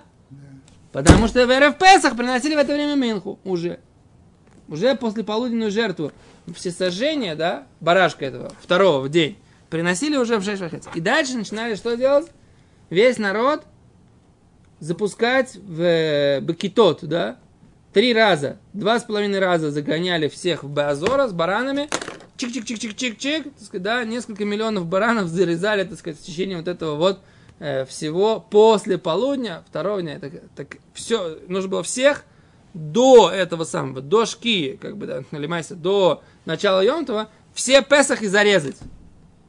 Потому 0.91 1.27
что 1.27 1.45
в 1.45 1.51
Эров 1.51 1.77
Песах 1.77 2.17
приносили 2.17 2.55
в 2.55 2.57
это 2.57 2.73
время 2.73 2.95
Минху 2.95 3.39
уже. 3.45 3.79
Уже 4.67 4.95
после 4.95 5.23
полуденную 5.23 5.71
жертву 5.71 6.11
все 6.55 6.71
сожжения, 6.71 7.35
да, 7.35 7.65
барашка 7.79 8.25
этого, 8.25 8.51
второго 8.61 8.99
в 8.99 9.09
день, 9.09 9.37
приносили 9.69 10.17
уже 10.17 10.37
в 10.37 10.43
6 10.43 10.61
вахец. 10.61 10.87
И 10.93 11.01
дальше 11.01 11.37
начинали 11.37 11.75
что 11.75 11.95
делать? 11.95 12.27
Весь 12.89 13.17
народ 13.17 13.63
запускать 14.79 15.55
в 15.55 15.81
э, 15.81 16.41
бакитот, 16.41 16.99
да, 17.03 17.37
три 17.93 18.13
раза, 18.13 18.57
два 18.73 18.99
с 18.99 19.03
половиной 19.03 19.39
раза 19.39 19.71
загоняли 19.71 20.27
всех 20.27 20.63
в 20.63 20.69
Беазора 20.69 21.27
с 21.27 21.33
баранами, 21.33 21.89
чик-чик-чик-чик-чик-чик, 22.37 23.79
да, 23.79 24.03
несколько 24.03 24.45
миллионов 24.45 24.85
баранов 24.85 25.27
зарезали, 25.27 25.83
так 25.83 25.97
сказать, 25.97 26.19
в 26.19 26.23
течение 26.23 26.57
вот 26.57 26.67
этого 26.67 26.95
вот 26.95 27.19
э, 27.59 27.85
всего 27.85 28.39
после 28.39 28.97
полудня, 28.97 29.63
второго 29.67 30.01
дня, 30.01 30.19
так, 30.19 30.33
так 30.55 30.77
все, 30.93 31.39
нужно 31.47 31.69
было 31.69 31.83
всех 31.83 32.23
до 32.77 33.31
этого 33.31 33.63
самого, 33.63 34.01
до 34.01 34.25
шки, 34.25 34.77
как 34.81 34.97
бы, 34.97 35.07
да, 35.07 35.23
налимайся, 35.31 35.75
до 35.75 36.23
начала 36.45 36.81
Йомтова, 36.83 37.29
все 37.53 37.81
Песах 37.81 38.21
и 38.21 38.27
зарезать. 38.27 38.77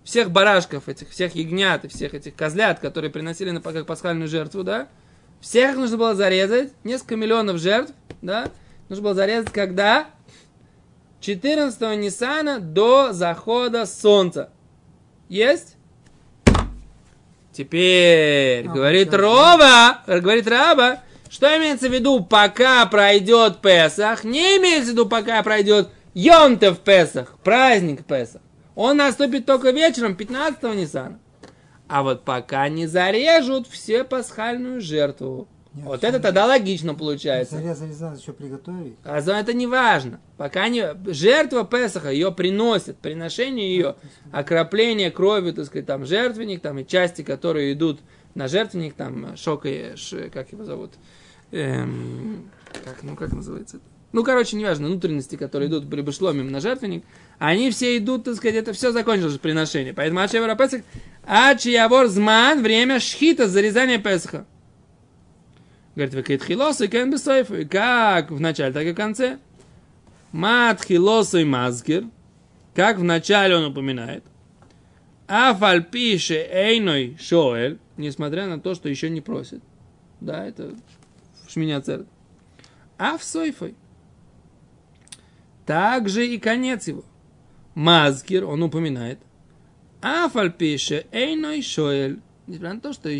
Всех 0.02 0.30
барашков 0.30 0.88
этих, 0.88 1.10
всех 1.10 1.34
ягнят 1.34 1.84
и 1.84 1.88
всех 1.88 2.14
этих 2.14 2.34
козлят, 2.34 2.80
которые 2.80 3.10
приносили 3.10 3.50
на 3.50 3.60
как 3.60 3.86
пасхальную 3.86 4.28
жертву, 4.28 4.64
да, 4.64 4.88
всех 5.40 5.76
нужно 5.76 5.98
было 5.98 6.14
зарезать, 6.14 6.72
несколько 6.82 7.16
миллионов 7.16 7.58
жертв, 7.58 7.92
да, 8.22 8.50
нужно 8.88 9.04
было 9.04 9.14
зарезать 9.14 9.52
когда? 9.52 10.06
14 11.20 11.98
Ниссана 11.98 12.60
до 12.60 13.12
захода 13.12 13.84
солнца. 13.86 14.50
Есть? 15.28 15.76
Теперь, 17.52 18.66
А, 18.66 18.72
говорит 18.72 19.12
Роба, 19.12 20.02
говорит 20.06 20.46
Раба, 20.46 21.00
что 21.30 21.46
имеется 21.58 21.88
в 21.88 21.92
виду, 21.92 22.24
пока 22.24 22.84
пройдет 22.86 23.58
Песах, 23.60 24.24
не 24.24 24.56
имеется 24.58 24.90
в 24.90 24.92
виду, 24.92 25.06
пока 25.06 25.42
пройдет 25.42 25.88
Йонтов 26.14 26.80
Песах, 26.80 27.36
праздник 27.44 28.04
Песах. 28.04 28.42
Он 28.74 28.96
наступит 28.96 29.44
только 29.46 29.70
вечером 29.70 30.14
15 30.14 30.62
Ниссана. 30.74 31.18
А 31.88 32.02
вот 32.02 32.24
пока 32.24 32.68
не 32.68 32.86
зарежут 32.86 33.66
все 33.66 34.04
пасхальную 34.04 34.80
жертву. 34.80 35.48
Нет, 35.74 35.84
вот 35.86 36.04
это 36.04 36.20
тогда 36.20 36.46
логично 36.46 36.94
получается. 36.94 37.56
Зарезали, 37.56 37.92
надо 37.98 38.20
еще 38.20 38.32
приготовить. 38.32 38.96
А 39.04 39.20
за 39.20 39.34
это 39.34 39.52
не 39.52 39.66
важно. 39.66 40.20
Пока 40.36 40.68
не... 40.68 40.94
Жертва 41.12 41.64
Песаха 41.64 42.10
ее 42.10 42.30
приносит, 42.32 42.98
приношение 42.98 43.70
ее, 43.74 43.96
окропление 44.32 45.10
кровью, 45.10 45.54
так 45.54 45.66
сказать, 45.66 45.86
там 45.86 46.04
жертвенник, 46.04 46.60
там 46.62 46.78
и 46.78 46.86
части, 46.86 47.22
которые 47.22 47.72
идут 47.72 48.00
на 48.34 48.48
жертвенник, 48.48 48.94
там 48.94 49.36
шока, 49.36 49.68
и 49.68 49.96
ш- 49.96 50.30
как 50.30 50.52
его 50.52 50.64
зовут, 50.64 50.92
Эм, 51.52 52.50
как, 52.84 53.02
ну 53.02 53.16
как 53.16 53.32
называется 53.32 53.78
это? 53.78 53.86
Ну, 54.12 54.24
короче, 54.24 54.56
неважно, 54.56 54.88
внутренности, 54.88 55.36
которые 55.36 55.68
идут 55.68 55.88
при 55.90 56.00
бешломим 56.00 56.50
на 56.50 56.60
жертвенник, 56.60 57.04
они 57.38 57.70
все 57.70 57.98
идут, 57.98 58.24
так 58.24 58.36
сказать, 58.36 58.56
это 58.56 58.72
все 58.72 58.90
закончилось 58.90 59.36
приношение. 59.36 59.92
Поэтому 59.92 60.20
Ачевара 60.20 60.54
Песах, 60.54 60.80
Ачи 61.26 61.72
Явор 61.72 62.06
Зман, 62.06 62.62
время 62.62 63.00
шхита, 63.00 63.48
зарезания 63.48 63.98
Песаха. 63.98 64.46
Говорит, 65.94 66.14
векет 66.14 66.44
хилос 66.44 66.80
и 66.80 66.88
кен. 66.88 67.12
И 67.12 67.64
Как 67.64 68.30
в 68.30 68.40
начале, 68.40 68.72
так 68.72 68.84
и 68.84 68.92
в 68.92 68.94
конце. 68.94 69.38
Мат 70.32 70.84
хилос 70.84 71.34
и. 71.34 72.06
Как 72.74 72.98
в 72.98 73.02
начале 73.02 73.56
он 73.56 73.64
упоминает. 73.64 74.22
Афаль 75.26 75.82
пише 75.82 76.48
эйной 76.50 77.18
шоэль. 77.20 77.78
Несмотря 77.96 78.46
на 78.46 78.60
то, 78.60 78.74
что 78.74 78.88
еще 78.88 79.10
не 79.10 79.20
просит. 79.20 79.60
Да, 80.20 80.46
это 80.46 80.72
в 81.58 81.60
шминя 81.60 81.80
церковь. 81.80 82.06
А 82.96 83.18
в 83.18 83.24
сойфой. 83.24 83.74
Также 85.66 86.26
и 86.26 86.38
конец 86.38 86.88
его. 86.88 87.04
Мазгер, 87.74 88.44
он 88.44 88.62
упоминает. 88.62 89.18
Афаль 90.00 90.52
пише 90.52 91.06
эйной 91.12 91.62
шоэль. 91.62 92.20
Несмотря 92.46 92.74
на 92.74 92.80
то, 92.80 92.92
что 92.92 93.10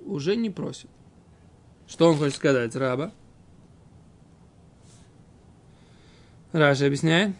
уже 0.00 0.36
не 0.36 0.50
просит. 0.50 0.88
Что 1.88 2.08
он 2.08 2.18
хочет 2.18 2.36
сказать, 2.36 2.74
раба? 2.76 3.12
Раша 6.52 6.86
объясняет. 6.86 7.34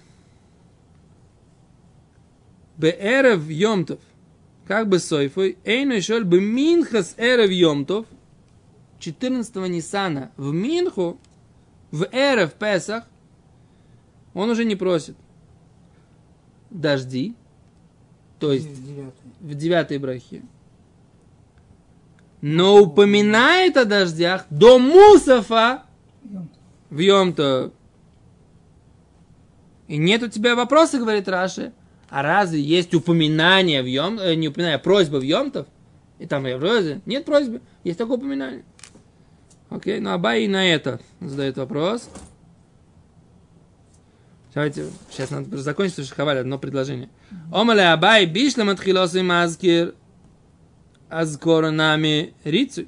Беэрев 2.76 3.48
Йомтов. 3.48 4.00
Как 4.66 4.88
бы 4.88 4.98
сойфой. 4.98 5.56
Эйну 5.64 6.00
шоль 6.02 6.24
бы 6.24 6.40
Минхас 6.40 7.14
Эрев 7.16 7.50
Йомтов. 7.50 8.06
14 8.98 9.54
Нисана 9.68 10.30
в 10.36 10.52
Минху, 10.52 11.18
в 11.90 12.06
Эрев 12.12 12.54
Песах, 12.54 13.04
он 14.34 14.50
уже 14.50 14.64
не 14.64 14.76
просит 14.76 15.16
дожди, 16.70 17.34
то 18.38 18.52
есть 18.52 18.68
в 19.40 19.54
девятой 19.54 19.98
брахе. 19.98 20.42
Но 22.42 22.80
упоминает 22.80 23.76
о 23.76 23.84
дождях 23.84 24.46
до 24.50 24.78
Мусафа, 24.78 25.84
в 26.90 26.98
Йом-то. 26.98 27.72
И 29.88 29.96
нет 29.96 30.22
у 30.22 30.28
тебя 30.28 30.54
вопроса, 30.54 30.98
говорит 30.98 31.28
Раши. 31.28 31.72
А 32.08 32.22
разве 32.22 32.60
есть 32.60 32.94
упоминание 32.94 33.82
в 33.82 33.86
Йом, 33.86 34.18
э, 34.18 34.34
не 34.34 34.48
упоминание, 34.48 34.76
а 34.76 34.80
просьба 34.80 35.16
в 35.16 35.22
Йомтов? 35.22 35.66
И 36.18 36.26
там 36.26 36.46
я 36.46 36.56
вроде 36.56 37.00
нет 37.04 37.24
просьбы, 37.24 37.60
есть 37.84 37.98
такое 37.98 38.16
упоминание. 38.16 38.64
Окей, 39.76 40.00
ну 40.00 40.12
Абай 40.12 40.44
и 40.44 40.48
на 40.48 40.66
это 40.66 41.00
задает 41.20 41.58
вопрос. 41.58 42.08
Давайте, 44.54 44.86
сейчас 45.10 45.30
надо 45.30 45.58
закончить, 45.58 45.96
потому 45.96 46.06
что 46.06 46.16
хавали 46.16 46.38
одно 46.38 46.58
предложение. 46.58 47.10
Омале 47.52 47.82
Абай 47.92 48.24
бишлем 48.24 48.70
отхилосы 48.70 49.22
мазкир 49.22 49.94
азкора 51.10 51.70
нами 51.70 52.32
рицу. 52.42 52.86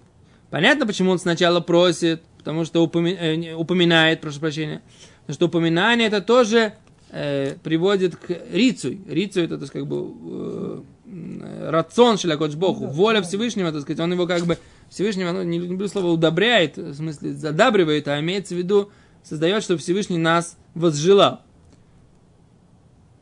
Понятно, 0.48 0.87
почему 0.87 1.11
он 1.11 1.18
сначала 1.18 1.61
просит, 1.61 2.22
потому 2.38 2.64
что 2.64 2.83
упоми, 2.83 3.11
э, 3.11 3.53
упоминает, 3.53 4.22
прошу 4.22 4.40
прощения, 4.40 4.81
потому 5.20 5.35
что 5.35 5.46
упоминание 5.46 6.09
это 6.09 6.22
тоже 6.22 6.72
э, 7.11 7.57
приводит 7.62 8.16
к 8.16 8.31
рицу. 8.51 8.96
Рицу 9.07 9.42
это, 9.42 9.59
так 9.59 9.68
сказать, 9.68 9.87
как 9.87 9.94
бы 9.94 10.83
э, 11.05 11.70
рацион 11.70 12.16
шелякоч 12.16 12.55
Богу, 12.55 12.87
воля 12.87 13.20
Всевышнего, 13.20 13.72
так 13.72 13.83
сказать, 13.83 14.01
он 14.01 14.11
его 14.11 14.27
как 14.27 14.46
бы 14.46 14.57
Всевышнего, 14.90 15.33
ну, 15.33 15.42
не 15.42 15.59
люблю 15.59 15.87
слово 15.88 16.07
удобряет, 16.07 16.77
в 16.77 16.94
смысле 16.94 17.35
задабривает, 17.35 18.09
а 18.09 18.20
имеется 18.20 18.55
в 18.55 18.59
виду 18.59 18.90
создает, 19.22 19.62
чтобы 19.62 19.81
Всевышний 19.81 20.18
нас 20.18 20.57
возжелал. 20.74 21.42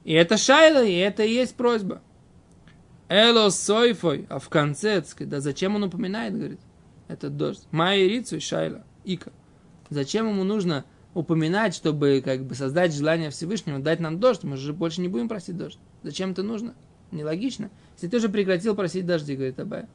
И 0.04 0.12
это 0.12 0.36
шайла, 0.36 0.84
и 0.84 0.94
это 0.94 1.24
и 1.24 1.32
есть 1.32 1.56
просьба. 1.56 2.00
Эло 3.08 3.50
сойфой, 3.50 4.26
а 4.28 4.38
в 4.38 4.48
конце, 4.48 5.02
да 5.20 5.40
зачем 5.40 5.74
он 5.74 5.84
упоминает, 5.84 6.36
говорит, 6.36 6.60
этот 7.08 7.36
дождь. 7.36 7.66
Майрицу 7.70 8.40
шайла, 8.40 8.84
ика. 9.04 9.32
Зачем 9.90 10.28
ему 10.28 10.44
нужно 10.44 10.84
упоминать, 11.14 11.74
чтобы 11.74 12.22
как 12.24 12.44
бы 12.44 12.54
создать 12.54 12.94
желание 12.94 13.30
Всевышнего, 13.30 13.78
дать 13.78 14.00
нам 14.00 14.20
дождь, 14.20 14.44
мы 14.44 14.56
же 14.56 14.72
больше 14.72 15.00
не 15.00 15.08
будем 15.08 15.28
просить 15.28 15.56
дождь. 15.56 15.78
Зачем 16.02 16.32
это 16.32 16.42
нужно? 16.42 16.74
Нелогично. 17.10 17.70
Если 17.94 18.08
ты 18.08 18.16
уже 18.18 18.28
прекратил 18.28 18.74
просить 18.74 19.06
дожди, 19.06 19.34
говорит 19.34 19.58
Абай, 19.58 19.86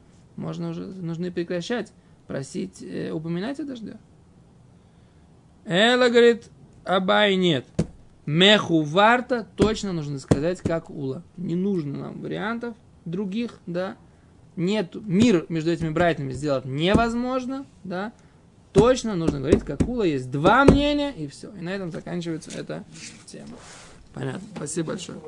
можно 0.42 0.70
уже, 0.70 0.86
нужно 0.86 1.28
и 1.28 1.30
прекращать 1.30 1.94
просить, 2.28 2.82
э, 2.82 3.12
упоминать 3.12 3.60
о 3.60 3.66
дожде. 3.66 3.98
Эла, 5.66 6.10
говорит, 6.10 6.50
Абай 6.84 7.36
нет. 7.36 7.66
Меху 8.26 8.82
варта 8.82 9.48
точно 9.56 9.94
нужно 9.94 10.20
сказать, 10.20 10.62
как 10.62 10.90
ула. 10.90 11.24
Не 11.38 11.56
нужно 11.56 11.98
нам 11.98 12.22
вариантов 12.22 12.76
других, 13.06 13.60
да. 13.66 13.98
Нет, 14.56 14.96
мир 14.96 15.46
между 15.50 15.72
этими 15.72 15.90
братьями 15.90 16.32
сделать 16.32 16.66
невозможно, 16.66 17.66
да. 17.84 18.14
Точно 18.74 19.16
нужно 19.16 19.40
говорить, 19.40 19.64
как 19.64 19.82
ула. 19.88 20.04
Есть 20.04 20.32
два 20.32 20.64
мнения, 20.66 21.12
и 21.12 21.28
все. 21.28 21.52
И 21.52 21.62
на 21.62 21.70
этом 21.70 21.92
заканчивается 21.92 22.52
эта 22.58 22.84
тема. 23.26 23.58
Понятно. 24.14 24.42
Спасибо 24.56 24.90
большое. 24.90 25.20